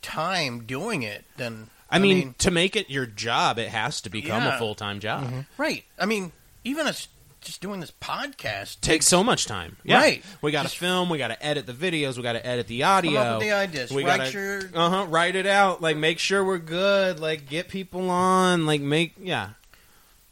[0.00, 1.68] time doing it than.
[1.90, 5.30] I mean, to make it your job, it has to become a full time job.
[5.58, 5.84] right?
[5.98, 6.32] I mean,
[6.64, 7.06] even us
[7.42, 9.76] just doing this podcast Takes so much time.
[9.84, 9.98] Yeah.
[9.98, 10.24] Right.
[10.40, 11.10] We got to film.
[11.10, 12.16] We got to edit the videos.
[12.16, 13.12] We got to edit the audio.
[13.12, 13.90] Come up with the ideas.
[13.90, 15.06] We gotta, your uh huh.
[15.08, 15.82] Write it out.
[15.82, 17.20] Like make sure we're good.
[17.20, 18.66] Like get people on.
[18.66, 19.50] Like make yeah,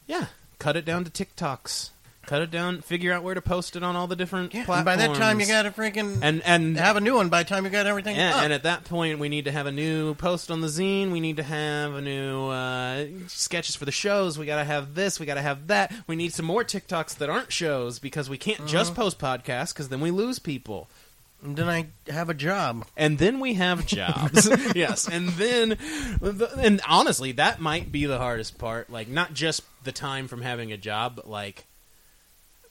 [0.07, 0.27] yeah.
[0.59, 1.91] Cut it down to TikToks.
[2.27, 2.83] Cut it down.
[2.83, 4.61] Figure out where to post it on all the different yeah.
[4.61, 4.85] And platforms.
[4.85, 7.29] by that time, you got to freaking and and have a new one.
[7.29, 8.43] By the time you got everything yeah, up.
[8.43, 11.11] and at that point, we need to have a new post on the zine.
[11.11, 14.39] We need to have a new uh, sketches for the shows.
[14.39, 15.19] We got to have this.
[15.19, 15.93] We got to have that.
[16.07, 19.03] We need some more TikToks that aren't shows because we can't just Uh-huh.
[19.03, 20.89] post podcasts because then we lose people.
[21.43, 22.85] And then I have a job.
[22.99, 24.47] and then we have jobs.
[24.77, 25.79] yes, and then,
[26.59, 28.91] and honestly, that might be the hardest part.
[28.91, 31.65] Like, not just the time from having a job, but like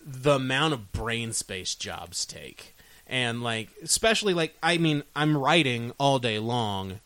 [0.06, 2.76] the amount of brain space jobs take,
[3.08, 7.00] and like, especially like, I mean, I'm writing all day long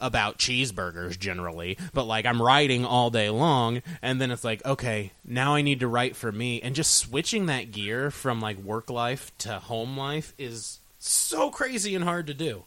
[0.00, 5.12] about cheeseburgers generally, but like I'm writing all day long, and then it's like, okay,
[5.24, 8.90] now I need to write for me, and just switching that gear from like work
[8.90, 12.64] life to home life is so crazy and hard to do.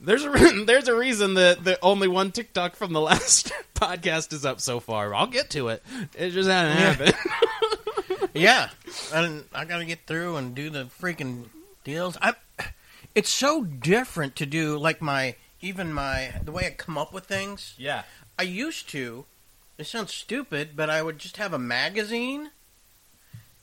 [0.00, 4.32] There's a re- there's a reason that the only one TikTok from the last podcast
[4.32, 5.14] is up so far.
[5.14, 5.82] I'll get to it.
[6.16, 6.92] It just hasn't Yeah.
[6.92, 7.14] happened.
[8.34, 8.70] yeah,
[9.12, 11.44] and I got to get through and do the freaking
[11.84, 12.16] deals.
[12.20, 12.34] I.
[13.14, 17.26] It's so different to do like my even my the way I come up with
[17.26, 17.74] things.
[17.76, 18.02] yeah.
[18.38, 19.26] I used to.
[19.78, 22.50] It sounds stupid, but I would just have a magazine,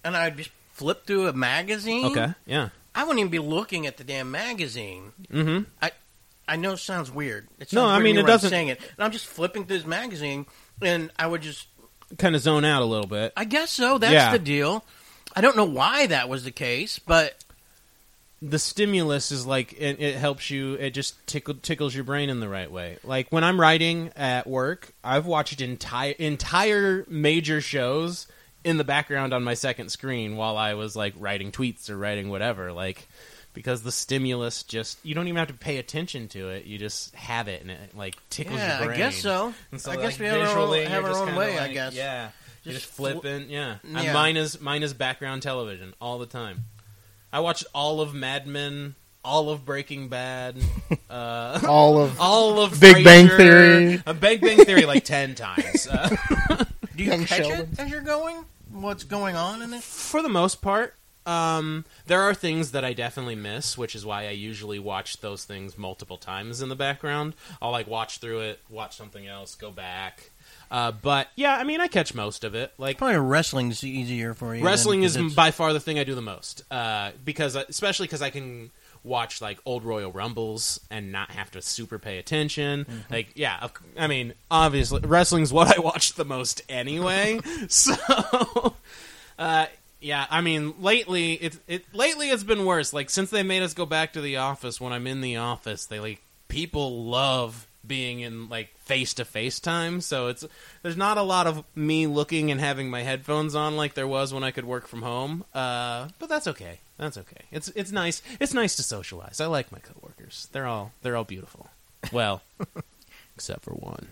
[0.03, 2.05] and I'd just flip through a magazine.
[2.05, 2.33] Okay.
[2.45, 2.69] Yeah.
[2.93, 5.13] I wouldn't even be looking at the damn magazine.
[5.31, 5.63] Mm-hmm.
[6.47, 7.47] I know it sounds weird.
[7.59, 9.77] It sounds No, I mean, it I'm doesn't- Saying it, and I'm just flipping through
[9.77, 10.45] this magazine,
[10.81, 11.67] and I would just.
[12.17, 13.33] Kind of zone out a little bit.
[13.37, 13.97] I guess so.
[13.97, 14.31] That's Yeah.
[14.31, 14.83] the deal.
[15.35, 17.35] I don't know why that was the case, but
[18.41, 22.39] the stimulus is like it, it helps you it just tickle, tickles your brain in
[22.39, 28.27] the right way like when i'm writing at work i've watched entire entire major shows
[28.63, 32.29] in the background on my second screen while i was like writing tweets or writing
[32.29, 33.09] whatever like
[33.59, 37.13] because the stimulus just you don't even have to pay attention to it you just
[37.13, 38.95] have it and it like tickles yeah, your brain.
[39.01, 39.53] I guess so.
[39.75, 41.59] So, I like, guess we have our own, have our own kinda way.
[41.59, 41.93] I guess.
[41.93, 42.29] yeah
[42.63, 43.75] you're just Just fl- flipping yeah.
[43.83, 44.13] And Yeah.
[44.13, 46.63] mine is mine is background television all the time
[47.33, 48.95] I watched all of Mad Men,
[49.25, 50.55] all of Breaking Bad,
[51.09, 54.01] uh, all of all of Big Bang Theory.
[54.07, 55.85] uh, Big Bang Theory like ten times.
[55.87, 56.07] Uh,
[56.95, 57.69] Do you Young catch Sheldon.
[57.73, 58.45] it as you're going?
[58.71, 59.83] What's going on in it?
[59.83, 60.95] for the most part,
[61.25, 65.45] um, there are things that I definitely miss, which is why I usually watch those
[65.45, 67.35] things multiple times in the background.
[67.61, 70.31] I'll like watch through it, watch something else, go back.
[70.71, 72.73] Uh, but yeah, I mean, I catch most of it.
[72.77, 74.63] Like Probably wrestling's easier for you.
[74.63, 78.21] Wrestling is it's- by far the thing I do the most, uh, because especially because
[78.21, 78.71] I can
[79.03, 82.85] watch like old Royal Rumbles and not have to super pay attention.
[82.85, 83.13] Mm-hmm.
[83.13, 83.67] Like, yeah,
[83.97, 87.39] I mean, obviously, wrestling's what I watch the most anyway.
[87.67, 88.75] so,
[89.37, 89.65] uh,
[90.01, 92.93] yeah, I mean, lately it it lately it's been worse.
[92.93, 95.85] Like since they made us go back to the office, when I'm in the office,
[95.85, 100.01] they like people love being in like face to face time.
[100.01, 100.45] So it's
[100.83, 104.33] there's not a lot of me looking and having my headphones on like there was
[104.33, 105.43] when I could work from home.
[105.53, 106.79] Uh, but that's okay.
[106.97, 107.45] That's okay.
[107.51, 108.21] It's it's nice.
[108.39, 109.41] It's nice to socialize.
[109.41, 110.47] I like my coworkers.
[110.51, 111.67] They're all they're all beautiful.
[112.13, 112.41] Well,
[113.35, 114.07] except for one.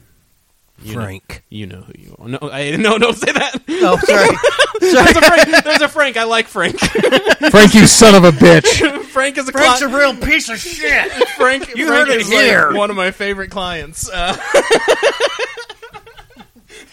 [0.80, 1.44] You know- Frank.
[1.50, 2.28] you know who you are.
[2.28, 3.62] No, I, no, don't say that.
[3.68, 4.38] Oh, sorry.
[4.80, 5.64] There's a Frank.
[5.64, 6.18] There's a Frank.
[6.18, 6.80] I like Frank.
[7.52, 9.02] Frank, you son of a bitch.
[9.06, 11.12] Frank is a Frank's a real piece of shit.
[11.30, 11.76] Frank.
[11.76, 12.74] You Frank heard it is like here.
[12.76, 14.08] one of my favorite clients.
[14.10, 14.38] Uh,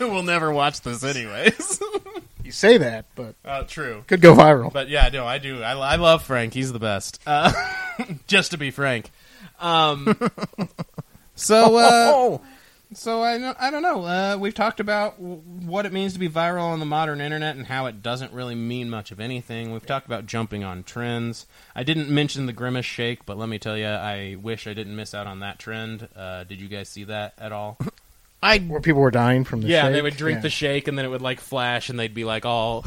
[0.01, 1.81] we'll never watch this anyways.
[2.43, 4.05] You say that, but uh, true.
[4.07, 4.73] could go viral.
[4.73, 5.63] But yeah, no, I do.
[5.63, 6.53] I, I love Frank.
[6.55, 7.21] He's the best.
[7.27, 7.53] Uh,
[8.27, 9.11] just to be frank.
[9.61, 10.17] Um,
[11.37, 12.41] so, uh, oh,
[12.95, 14.05] so I don't, I don't know.
[14.05, 17.57] Uh, we've talked about w- what it means to be viral on the modern internet
[17.57, 19.73] and how it doesn't really mean much of anything.
[19.73, 21.47] We've talked about jumping on trends.
[21.75, 24.97] I didn't mention the grimace shake, but let me tell you, I wish I didn't
[24.97, 26.09] miss out on that trend.
[26.15, 27.79] Uh, did you guys see that at all?
[28.45, 29.73] I Where people were dying from the shake.
[29.73, 29.93] yeah, shake?
[29.95, 30.43] they would drink Yeah.
[30.43, 32.85] the shake and then it would like flash and they'd be like all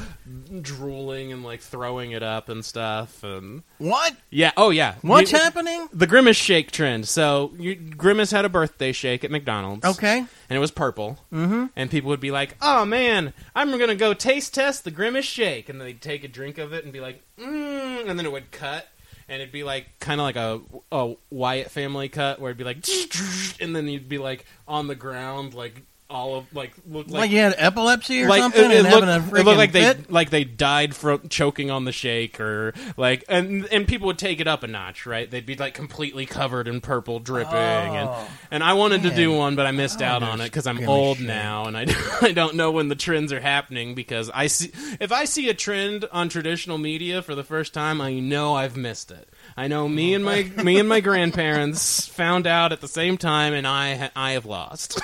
[0.62, 3.24] drooling and like throwing it up and stuff.
[3.24, 4.16] And what?
[4.30, 5.90] yeah, oh yeah, What's You- happening?
[5.92, 7.08] The Grimace shake trend.
[7.08, 9.86] So you, Grimace had a birthday shake at McDonald's.
[9.86, 10.20] Okay.
[10.20, 11.18] and it was purple.
[11.34, 11.66] Mm-hmm.
[11.76, 15.70] And people would be like, "Oh man, I'm gonna go taste test the Grimace shake,"
[15.70, 18.52] and they'd take a drink of it and be like, "Mmm," and then it would
[18.52, 18.88] cut,
[19.30, 20.62] and it'd be like kind of like a,
[20.92, 22.86] a Wyatt family cut, where it'd be like,
[23.62, 27.32] and then you'd be like on the ground, like all of like look Like, like.
[27.32, 29.72] you had epilepsy or like something it, it and looked, having a it looked like
[29.74, 30.10] they fit?
[30.10, 34.40] like they died from choking on the shake or like and and people would take
[34.40, 38.28] it up a notch right they'd be like completely covered in purple dripping and Oh.
[38.52, 40.88] and I wanted to do one but I missed Oh, out on it because I'm
[40.88, 41.86] old now and I
[42.22, 45.54] I don't know when the trends are happening because I see if I see a
[45.54, 49.28] trend on traditional media for the first time I know I've missed it
[49.60, 53.54] I know me and my me and my grandparents found out at the same time
[53.54, 55.02] and I I have lost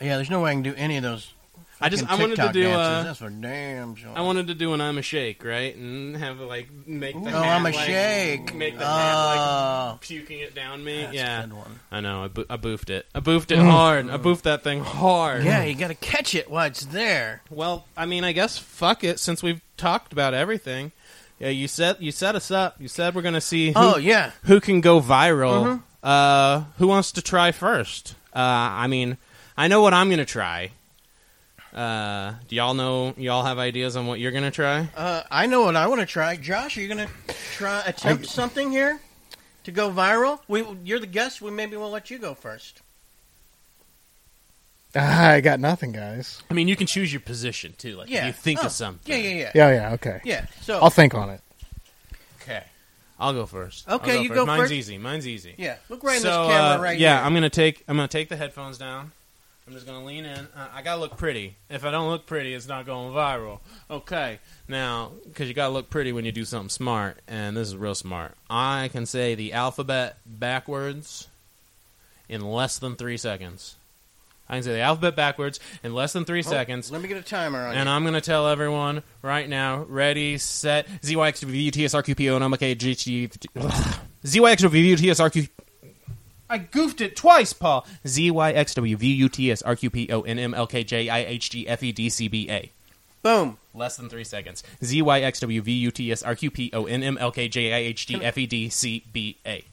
[0.00, 1.32] Yeah, there's no way I can do any of those.
[1.80, 2.76] I just- I wanted to do, dances.
[2.78, 4.10] uh, That's for damn sure.
[4.14, 5.74] I wanted to do an I'm a shake, right?
[5.76, 8.54] And have like make the Oh, hat, I'm a like, shake.
[8.54, 11.02] Make the hat like Oh, puking it down me.
[11.02, 11.80] that's yeah, a good one.
[11.92, 12.24] I know.
[12.24, 13.06] I, bo- I boofed it.
[13.14, 14.08] I boofed it hard.
[14.10, 15.44] I boofed that thing hard.
[15.44, 17.42] Yeah, you got to catch it while it's there.
[17.50, 19.18] Well, I mean, I guess fuck it.
[19.20, 20.90] Since we've talked about everything,
[21.38, 22.76] yeah, you set you set us up.
[22.80, 25.64] You said we're gonna see who, Oh yeah, who can go viral.
[25.64, 25.82] Mhm.
[26.02, 28.14] Uh, who wants to try first?
[28.34, 29.16] Uh, I mean,
[29.56, 30.70] I know what I'm gonna try.
[31.74, 33.14] Uh, do y'all know?
[33.16, 34.88] Y'all have ideas on what you're gonna try?
[34.96, 36.36] uh, I know what I want to try.
[36.36, 39.00] Josh, are you going to try attempt something here
[39.64, 40.40] to go viral?
[40.48, 41.42] We, you're the guest.
[41.42, 42.80] We maybe we'll let you go first.
[45.00, 46.42] Ah, I got nothing, guys.
[46.50, 47.96] I mean, you can choose your position too.
[47.96, 49.00] Like, Yeah, if you think Oh, of something.
[49.10, 50.20] Yeah, yeah, yeah, Yeah, yeah, okay.
[50.24, 50.46] yeah.
[50.62, 51.40] So I'll think on it.
[52.42, 52.64] Okay,
[53.20, 53.84] I'll go first.
[53.88, 54.34] I'll Okay, you first.
[54.38, 54.72] go Mine's first.
[54.72, 54.98] easy.
[54.98, 55.54] Mine's easy.
[55.56, 57.26] yeah, look right in so, this camera uh, right yeah, here.
[57.26, 59.12] I'm gonna take I'm gonna take the headphones down.
[59.66, 60.38] I'm just gonna lean in.
[60.56, 61.54] Uh, I gotta look pretty.
[61.68, 63.60] If I don't look pretty, it's not going viral.
[63.90, 67.76] Okay, now because you gotta look pretty when you do something smart, and this is
[67.76, 68.32] real smart.
[68.48, 71.28] I can say the alphabet backwards
[72.30, 73.76] in less than three seconds.
[74.48, 76.90] I can say the alphabet backwards in less than three Oh, seconds.
[76.90, 77.94] Let me get a timer on And you.
[77.94, 83.28] I'm going to tell everyone right now, ready, set, ZYX, VUTSRQPO, and MLKGHD.
[84.24, 85.48] ZYX, VUTSRQ.
[86.50, 87.86] I goofed it twice, Paul.
[88.06, 90.24] ZYXW, VUTSRQPO,
[93.22, 93.58] Boom.
[93.74, 94.62] Less than three seconds.
[94.82, 99.64] ZYXW, VUTSRQPO, NMLKJIHG, FEDCBA.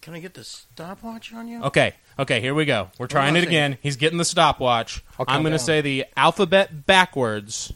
[0.00, 1.62] Can I get the stopwatch on you?
[1.64, 2.88] Okay, okay, here we go.
[2.98, 3.78] We're trying it again.
[3.82, 5.02] He's getting the stopwatch.
[5.18, 5.66] I'll count I'm going to down.
[5.66, 7.72] say the alphabet backwards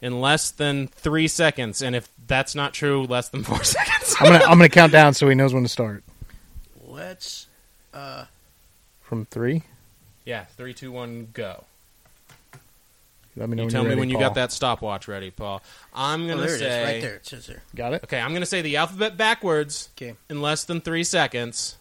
[0.00, 4.16] in less than three seconds, and if that's not true, less than four seconds.
[4.20, 6.02] I'm gonna I'm gonna count down so he knows when to start.
[6.84, 7.46] Let's.
[7.94, 8.24] Uh,
[9.00, 9.62] From three.
[10.24, 11.64] yeah, three, two, one, go.
[13.36, 14.24] Let me know You when tell you're me ready, when you Paul.
[14.28, 15.62] got that stopwatch ready, Paul.
[15.94, 17.14] I'm oh, going to there it is, say right there.
[17.16, 17.62] It says there.
[17.74, 18.04] Got it.
[18.04, 20.14] Okay, I'm going to say the alphabet backwards Okay.
[20.28, 21.76] in less than three seconds.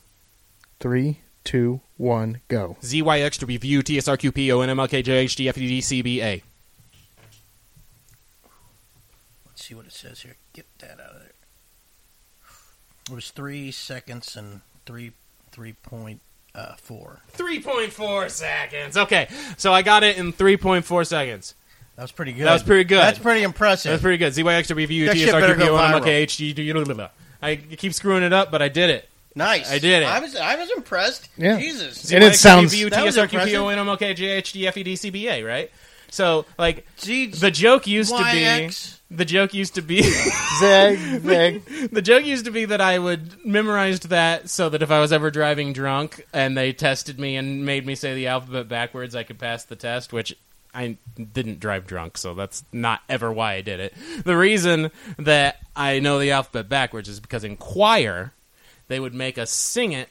[0.79, 2.77] Three, two, one, go.
[2.81, 6.41] ZYXW, VU, TSRQ, PO, NMLK, JHD,
[9.45, 10.37] Let's see what it says here.
[10.53, 11.31] Get that out of there.
[13.09, 15.11] It was three seconds and three
[15.51, 16.21] three point
[16.55, 17.19] uh, four.
[17.37, 18.97] 3.4 seconds.
[18.97, 19.27] Okay,
[19.57, 21.55] so I got it in 3.4 seconds.
[21.95, 22.45] That was pretty good.
[22.47, 22.97] That was pretty good.
[22.99, 23.91] That's pretty impressive.
[23.91, 24.33] That's pretty good.
[24.33, 26.01] ZYX review, That shit better go viral.
[26.01, 27.09] TSRQPO,
[27.41, 29.07] I keep screwing it up, but I did it.
[29.35, 29.71] nice.
[29.71, 30.05] I did it.
[30.07, 31.29] I was I was impressed.
[31.37, 31.59] Yeah.
[31.59, 32.11] Jesus.
[32.11, 33.65] And it sounds- That was TSRQPO,
[34.15, 35.71] JHD, right?
[36.09, 38.97] So, like, G- the joke used to YX.
[39.11, 40.01] The joke used to be.
[40.59, 41.65] Zag, zag.
[41.91, 45.11] the joke used to be that I would memorized that so that if I was
[45.11, 49.23] ever driving drunk and they tested me and made me say the alphabet backwards, I
[49.23, 50.33] could pass the test, which
[50.73, 50.97] I
[51.33, 53.93] didn't drive drunk, so that's not ever why I did it.
[54.23, 58.31] The reason that I know the alphabet backwards is because in choir,
[58.87, 60.07] they would make us sing it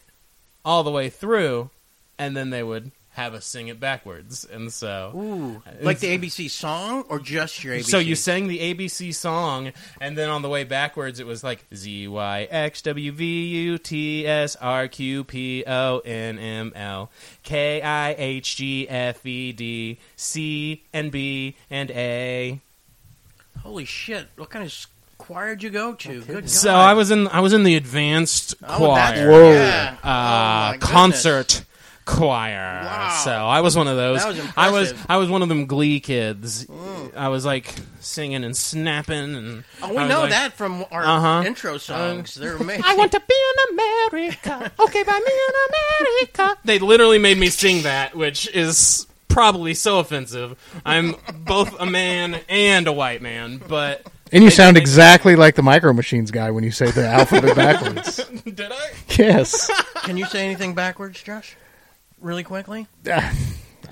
[0.62, 1.70] all the way through,
[2.18, 4.46] and then they would have us sing it backwards.
[4.50, 5.12] And so.
[5.14, 7.84] Ooh, like the ABC song or just your ABC?
[7.84, 11.64] So you sang the ABC song, and then on the way backwards, it was like
[11.74, 17.10] Z Y X W V U T S R Q P O N M L
[17.42, 22.60] K I H G F E D C and B and A.
[23.62, 24.28] Holy shit!
[24.36, 24.86] What kind of
[25.18, 26.22] choir did you go to?
[26.22, 29.52] Good So I was in I was in the advanced Oh, choir, Whoa.
[29.52, 29.96] Yeah.
[30.02, 30.90] Oh, uh, goodness.
[30.90, 31.64] concert
[32.10, 32.82] choir.
[32.84, 33.20] Wow.
[33.24, 34.20] So I was one of those.
[34.22, 34.94] That was I was.
[35.08, 36.66] I was one of them Glee kids.
[37.16, 39.64] I was like singing and snapping and.
[39.82, 41.42] Oh, we know like, that from our Uh-huh.
[41.46, 42.34] intro songs.
[42.34, 42.84] They're amazing.
[42.84, 44.72] I want to be in America.
[44.80, 45.54] Okay, by me in
[46.28, 46.58] America.
[46.64, 50.56] They literally made me sing that, which is probably so offensive.
[50.84, 55.62] I'm both a man and a white man, but And you sound exactly like the
[55.62, 58.16] Micro Machines guy when you say the alphabet backwards.
[58.44, 58.90] did I?
[59.16, 59.70] Yes.
[60.02, 61.56] Can you say anything backwards, Josh?
[62.20, 62.86] Really quickly?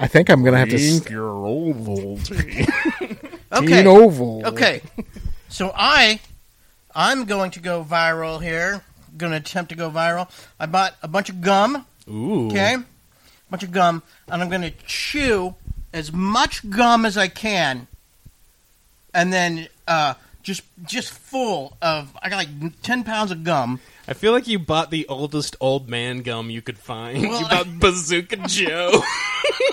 [0.00, 0.76] I think I'm going to have to.
[0.76, 2.68] s- your Ovaltine.
[3.50, 3.66] Okay.
[3.78, 4.46] Teen Oval.
[4.46, 4.82] Okay.
[5.48, 6.20] So I,
[6.94, 8.82] I'm going to go viral here.
[9.16, 10.30] Going to attempt to go viral.
[10.60, 11.86] I bought a bunch of gum.
[12.10, 12.48] Ooh.
[12.48, 12.74] Okay.
[12.74, 12.84] A
[13.50, 15.54] bunch of gum, and I'm going to chew
[15.94, 17.86] as much gum as I can,
[19.14, 20.12] and then uh,
[20.42, 22.14] just just full of.
[22.22, 23.80] I got like ten pounds of gum.
[24.08, 27.22] I feel like you bought the oldest old man gum you could find.
[27.28, 29.02] Well, you bought Bazooka Joe.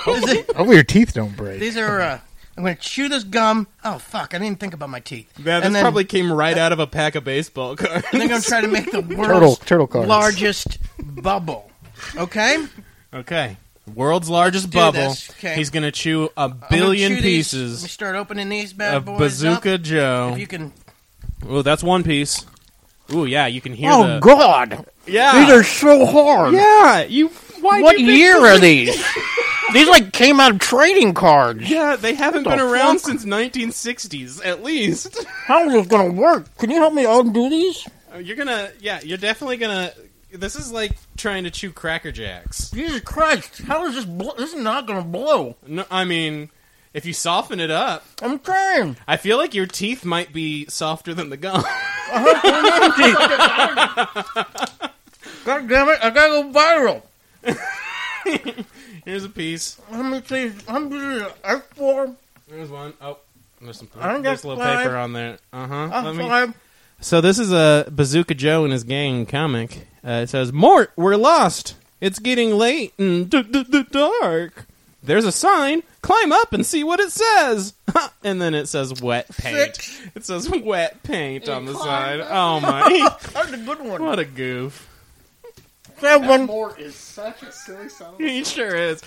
[0.05, 1.59] These- Hopefully your teeth don't break.
[1.59, 2.01] These are.
[2.01, 2.19] Uh,
[2.57, 3.67] I'm going to chew this gum.
[3.83, 4.33] Oh fuck!
[4.33, 5.27] I didn't even think about my teeth.
[5.39, 8.05] Man, this then, probably came right out of a pack of baseball cards.
[8.11, 11.69] and then I'm going to try to make the world's Turtle- turtle largest bubble.
[12.15, 12.65] Okay.
[13.13, 13.57] Okay.
[13.93, 15.15] World's largest do bubble.
[15.37, 15.55] Okay.
[15.55, 17.53] He's going to chew a I'm gonna billion chew these.
[17.53, 19.81] Let me pieces start opening these bad of boys Bazooka up.
[19.81, 20.29] Joe.
[20.33, 20.73] If you can.
[21.47, 22.45] Oh, that's one piece.
[23.13, 24.19] Ooh, yeah, you can hear Oh the.
[24.19, 24.85] God!
[25.05, 25.39] Yeah.
[25.45, 26.53] These are so hard.
[26.53, 27.27] Yeah, you.
[27.61, 28.95] Why What you year are these?
[29.73, 31.69] these like came out of trading cards.
[31.69, 33.11] Yeah, they haven't What been the around fuck?
[33.11, 35.23] since 1960s, at least.
[35.45, 36.55] How is this gonna work?
[36.57, 37.87] Can you help me undo these?
[38.13, 39.91] Uh, You're gonna, yeah, you're definitely gonna.
[40.31, 42.69] This is like trying to chew Cracker Jacks.
[42.71, 43.61] Jesus Christ!
[43.61, 44.05] How is this?
[44.05, 45.55] Bl- this is not gonna blow.
[45.65, 46.49] No, I mean,
[46.95, 48.97] if you soften it up, I'm crying.
[49.07, 51.61] I feel like your teeth might be softer than the gum.
[55.45, 55.99] God damn it!
[56.01, 57.03] I gotta go viral.
[59.05, 59.79] Here's a piece.
[59.91, 60.51] How many see.
[60.67, 62.15] I'm doing F four.
[62.49, 62.93] There's one.
[62.99, 63.19] Oh,
[63.61, 63.89] there's some.
[63.99, 64.79] I don't There's a little five.
[64.79, 65.37] paper on there.
[65.53, 65.89] Uh huh.
[65.93, 66.53] I'm five.
[67.01, 69.87] So this is a Bazooka Joe and his gang comic.
[70.03, 71.75] Uh, it says, "Mort, we're lost.
[72.01, 74.65] It's getting late and d- d- d- dark.
[75.03, 75.83] There's a sign.
[76.05, 77.73] Climb up and see what it says."
[78.23, 80.01] and then it says "wet paint." Six.
[80.13, 82.19] It says "wet paint" on the side.
[82.21, 83.09] Oh my!
[83.33, 84.03] That's a good one.
[84.03, 84.87] what a goof.
[85.97, 86.47] Seven.
[86.77, 88.17] is such a silly sound.
[88.19, 89.01] He sure is.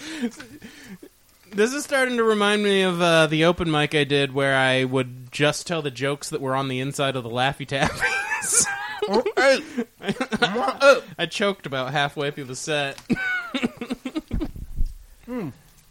[1.53, 4.83] This is starting to remind me of uh, the open mic I did where I
[4.83, 8.67] would just tell the jokes that were on the inside of the Laffy Taffies.
[9.11, 13.01] Oh, I choked about halfway through the set.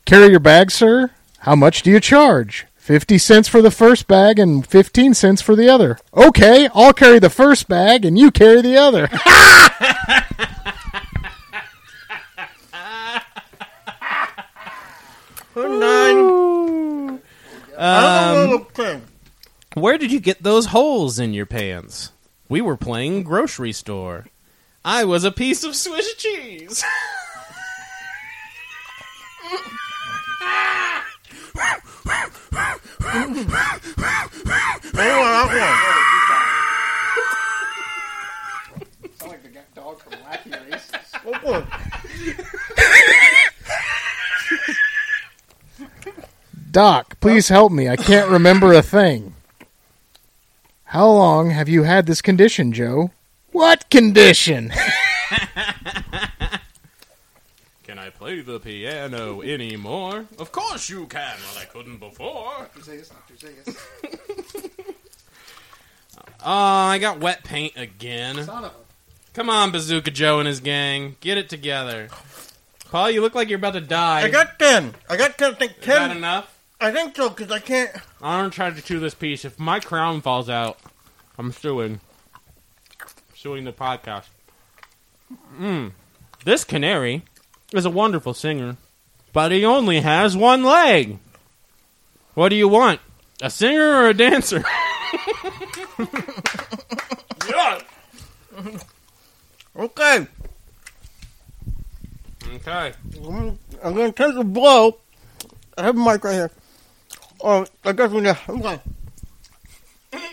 [0.08, 1.12] Carry your bag, sir?
[1.40, 2.66] How much do you charge?
[2.78, 6.00] 50 cents for the first bag and 15 cents for the other.
[6.14, 9.10] Okay, I'll carry the first bag and you carry the other.
[15.78, 17.20] nine.
[17.76, 18.66] Um,
[19.74, 22.14] where did you get those holes in your pants?
[22.48, 24.28] We were playing grocery store.
[24.86, 26.82] I was a piece of Swiss cheese.
[46.78, 47.90] Doc, please help me.
[47.90, 49.34] I can't remember a thing.
[50.84, 53.10] How long have you had this condition, Joe?
[53.52, 54.70] What condition?
[57.84, 60.26] Can I play the piano anymore?
[60.38, 61.38] Of course you can.
[61.40, 62.68] Well, I couldn't before.
[66.42, 68.46] Oh, I got wet paint again.
[69.34, 71.16] Come on, Bazooka Joe and his gang.
[71.22, 72.10] Get it together.
[72.92, 74.24] Paul, you look like you're about to die.
[74.24, 74.94] I got ten.
[75.10, 75.52] I got ten.
[75.54, 76.18] I think Is that ten.
[76.18, 76.54] enough?
[76.82, 77.92] I think so because I can't.
[78.22, 79.46] I'm gonna try to chew this piece.
[79.46, 80.80] If my crown falls out,
[81.38, 82.02] I'm suing.
[83.36, 84.28] Suing the podcast.
[85.58, 85.94] Mm.
[86.44, 87.24] This canary
[87.74, 88.78] is a wonderful singer,
[89.34, 91.20] but he only has one leg.
[92.34, 93.00] What do you want?
[93.42, 94.64] A singer or a dancer?
[97.50, 97.82] yeah.
[99.76, 100.28] Okay.
[102.56, 102.94] Okay.
[103.84, 104.98] I'm, gonna take a blow.
[105.78, 106.52] I have a mic right here.
[107.42, 108.36] Oh, I guess we know.
[108.50, 108.80] Okay.
[110.12, 110.32] There's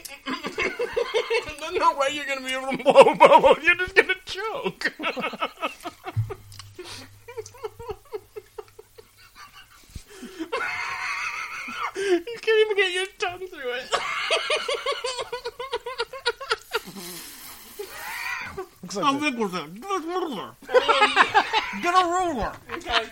[1.72, 3.56] no way you're gonna be able to blow a bubble.
[3.62, 4.92] You're just gonna choke.
[12.04, 13.88] You can't even get your tongue through it.
[19.02, 19.36] I'm big.
[19.36, 20.50] Get a ruler.
[21.82, 22.52] get a ruler.
[22.72, 23.06] Okay.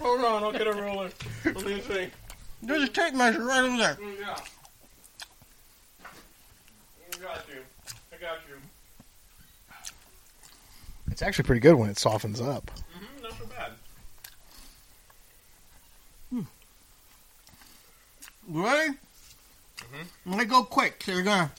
[0.00, 1.10] Hold on, I'll get a ruler.
[1.44, 2.08] Let me see.
[2.62, 3.94] There's a tape measure right over there.
[3.94, 4.40] Mm, I
[7.10, 7.60] mm, got you.
[8.12, 8.56] I got you.
[11.10, 12.70] It's actually pretty good when it softens up.
[18.48, 18.94] Ready?
[19.76, 20.30] Mm-hmm.
[20.30, 21.02] Let me go quick.
[21.04, 21.50] So you're gonna.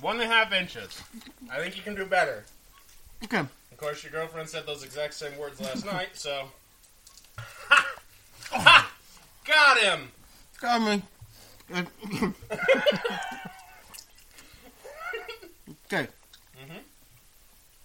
[0.00, 1.02] One and a half inches.
[1.50, 2.44] I think you can do better.
[3.24, 3.40] Okay.
[3.40, 6.48] Of course, your girlfriend said those exact same words last night, so.
[7.36, 7.84] Ha!
[8.50, 8.90] Ha!
[9.44, 10.10] Got him!
[10.58, 11.02] Coming.
[15.84, 16.08] okay.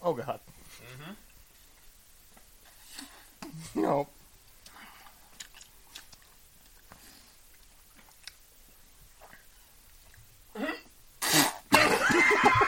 [0.03, 0.39] Oh God.
[3.41, 3.81] Mm-hmm.
[3.81, 4.07] No.
[10.57, 10.73] Mm-hmm.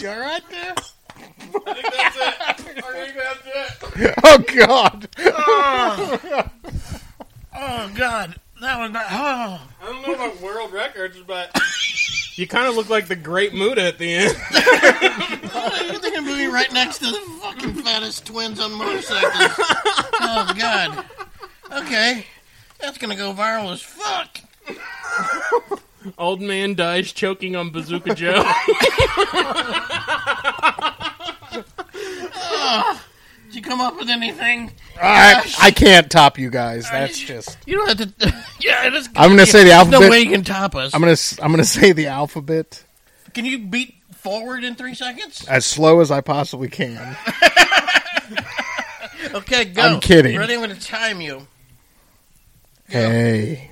[0.00, 0.74] You all right there?
[0.76, 2.34] I think that's it.
[2.38, 3.46] I think that's
[3.96, 4.14] it.
[4.22, 5.08] Oh God.
[5.18, 6.50] Oh,
[7.56, 9.06] oh God, that was not.
[9.10, 9.68] Oh.
[9.82, 11.50] I don't know about world records, but
[12.38, 14.36] you kind of look like the Great Muda at the end.
[15.88, 19.32] You're thinking of me right next to the fucking fattest twins on motorcycles.
[20.20, 21.04] oh God.
[21.72, 22.26] Okay,
[22.78, 24.38] that's gonna go viral as fuck.
[26.16, 28.44] Old man dies choking on Bazooka Joe.
[33.48, 34.72] Did you come up with anything?
[35.00, 36.84] I, I can't top you guys.
[36.90, 37.56] That's just.
[37.66, 38.44] You don't have to.
[38.60, 39.08] yeah, it is.
[39.16, 40.00] I'm gonna say the alphabet.
[40.02, 40.94] no way you can top us.
[40.94, 42.84] I'm gonna I'm gonna say the alphabet
[43.32, 45.46] Can you beat forward in three seconds?
[45.48, 47.16] as slow as I possibly can.
[49.34, 49.82] Okay, go.
[49.82, 50.38] I'm kidding.
[50.38, 50.54] Ready?
[50.54, 51.46] I'm going to time you.
[52.94, 53.70] A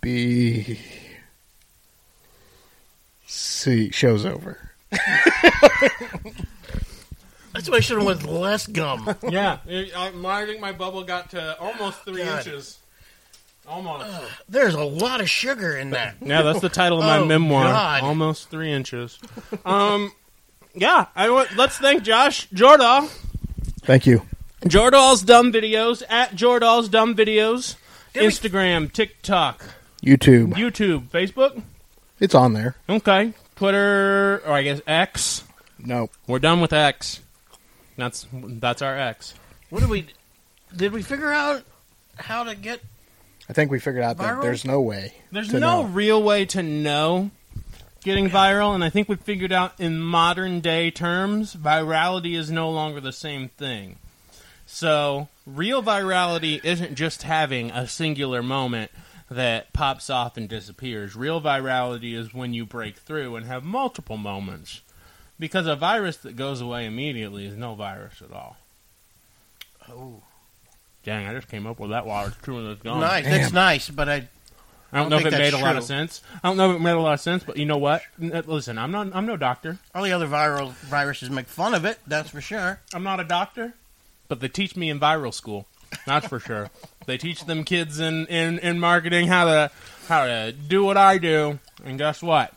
[0.00, 0.78] B
[3.26, 4.70] C show's over.
[7.52, 9.14] That's why I should have went with less gum.
[9.28, 12.38] yeah, I, I think my bubble got to almost three God.
[12.46, 12.78] inches.
[13.68, 14.06] Almost.
[14.48, 16.16] There's a lot of sugar in that.
[16.20, 17.64] Yeah, that's the title of my Oh, memoir.
[17.64, 18.02] God.
[18.02, 19.18] Almost three inches.
[19.64, 20.12] Um,
[20.74, 21.06] yeah.
[21.14, 21.54] I want.
[21.56, 23.08] Let's thank Josh Jordahl.
[23.82, 24.22] Thank you.
[24.62, 27.76] Jordahl's dumb videos at Jordahl's dumb videos.
[28.12, 29.64] Did we- Instagram, TikTok,
[30.04, 30.54] YouTube.
[30.54, 31.62] YouTube, Facebook.
[32.18, 32.74] It's on there.
[32.88, 35.44] Okay, Twitter, or I guess X.
[35.78, 36.10] No.
[36.26, 37.20] We're done with X.
[38.00, 39.34] That's that's our X.
[39.68, 40.06] What did we?
[40.74, 41.62] Did we figure out
[42.16, 42.80] how to get?
[43.48, 44.42] I think we figured out that Viral?
[44.42, 45.14] there's no way.
[45.32, 45.88] There's to no know.
[45.88, 47.30] real way to know
[48.02, 52.70] getting viral, and I think we figured out in modern day terms, virality is no
[52.70, 53.96] longer the same thing.
[54.66, 58.90] So, real virality isn't just having a singular moment
[59.30, 61.16] that pops off and disappears.
[61.16, 64.82] Real virality is when you break through and have multiple moments.
[65.40, 68.56] Because a virus that goes away immediately is no virus at all.
[69.88, 70.22] Oh,
[71.02, 73.00] Dang, I just came up with that while I was chewing this gum.
[73.00, 73.24] nice.
[73.24, 73.40] damn.
[73.40, 74.28] That's nice, but I.
[74.92, 76.20] I don't I know if it made a that's lot of sense.
[76.42, 78.02] I don't know if it made a lot of sense, but you know what?
[78.20, 79.14] Uh, listen, I'm not.
[79.14, 79.78] I'm no doctor.
[79.94, 81.98] All the other viral viruses make fun of it.
[82.08, 82.80] That's for sure.
[82.92, 83.74] I'm not a doctor,
[84.28, 85.66] but they teach me in viral school.
[86.06, 86.70] That's for sure.
[87.06, 89.70] They teach them kids in, in, in marketing how to
[90.08, 92.52] how to do what I do, and guess what?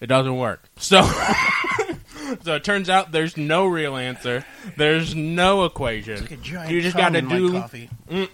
[0.00, 0.62] It doesn't work.
[0.76, 1.02] So
[2.42, 4.44] so it turns out there's no real answer.
[4.76, 6.20] There's no equation.
[6.20, 7.90] Like a giant You just gotta do- coffee.
[8.10, 8.28] Mm.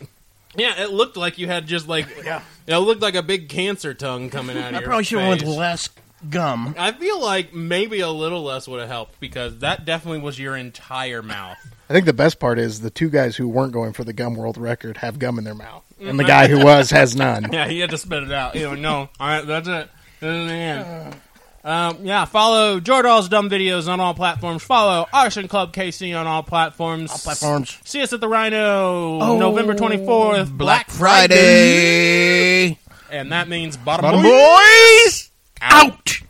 [0.56, 2.42] Yeah, it looked like you had just like Yeah.
[2.66, 5.28] it looked like a big cancer tongue coming out of I your probably should have
[5.28, 5.88] went with less
[6.30, 6.74] gum.
[6.78, 10.56] I feel like maybe a little less would have helped because that definitely was your
[10.56, 11.58] entire mouth.
[11.88, 14.34] I think the best part is the two guys who weren't going for the gum
[14.34, 16.28] world record have gum in their mouth, and the mm-hmm.
[16.28, 17.52] guy who was has none.
[17.52, 18.54] Yeah, he had to spit it out.
[18.54, 19.90] You know, no, all right, that's it.
[20.20, 20.86] This is the end.
[20.86, 21.16] Uh,
[21.64, 24.62] Um, yeah, follow Jordahl's dumb videos on all platforms.
[24.62, 27.10] Follow Arson Club KC on all platforms.
[27.10, 27.78] All platforms.
[27.84, 32.78] See us at the Rhino, November twenty fourth, Black Friday.
[33.10, 34.28] and that means bottom, Bottom boy.
[34.30, 36.23] boy.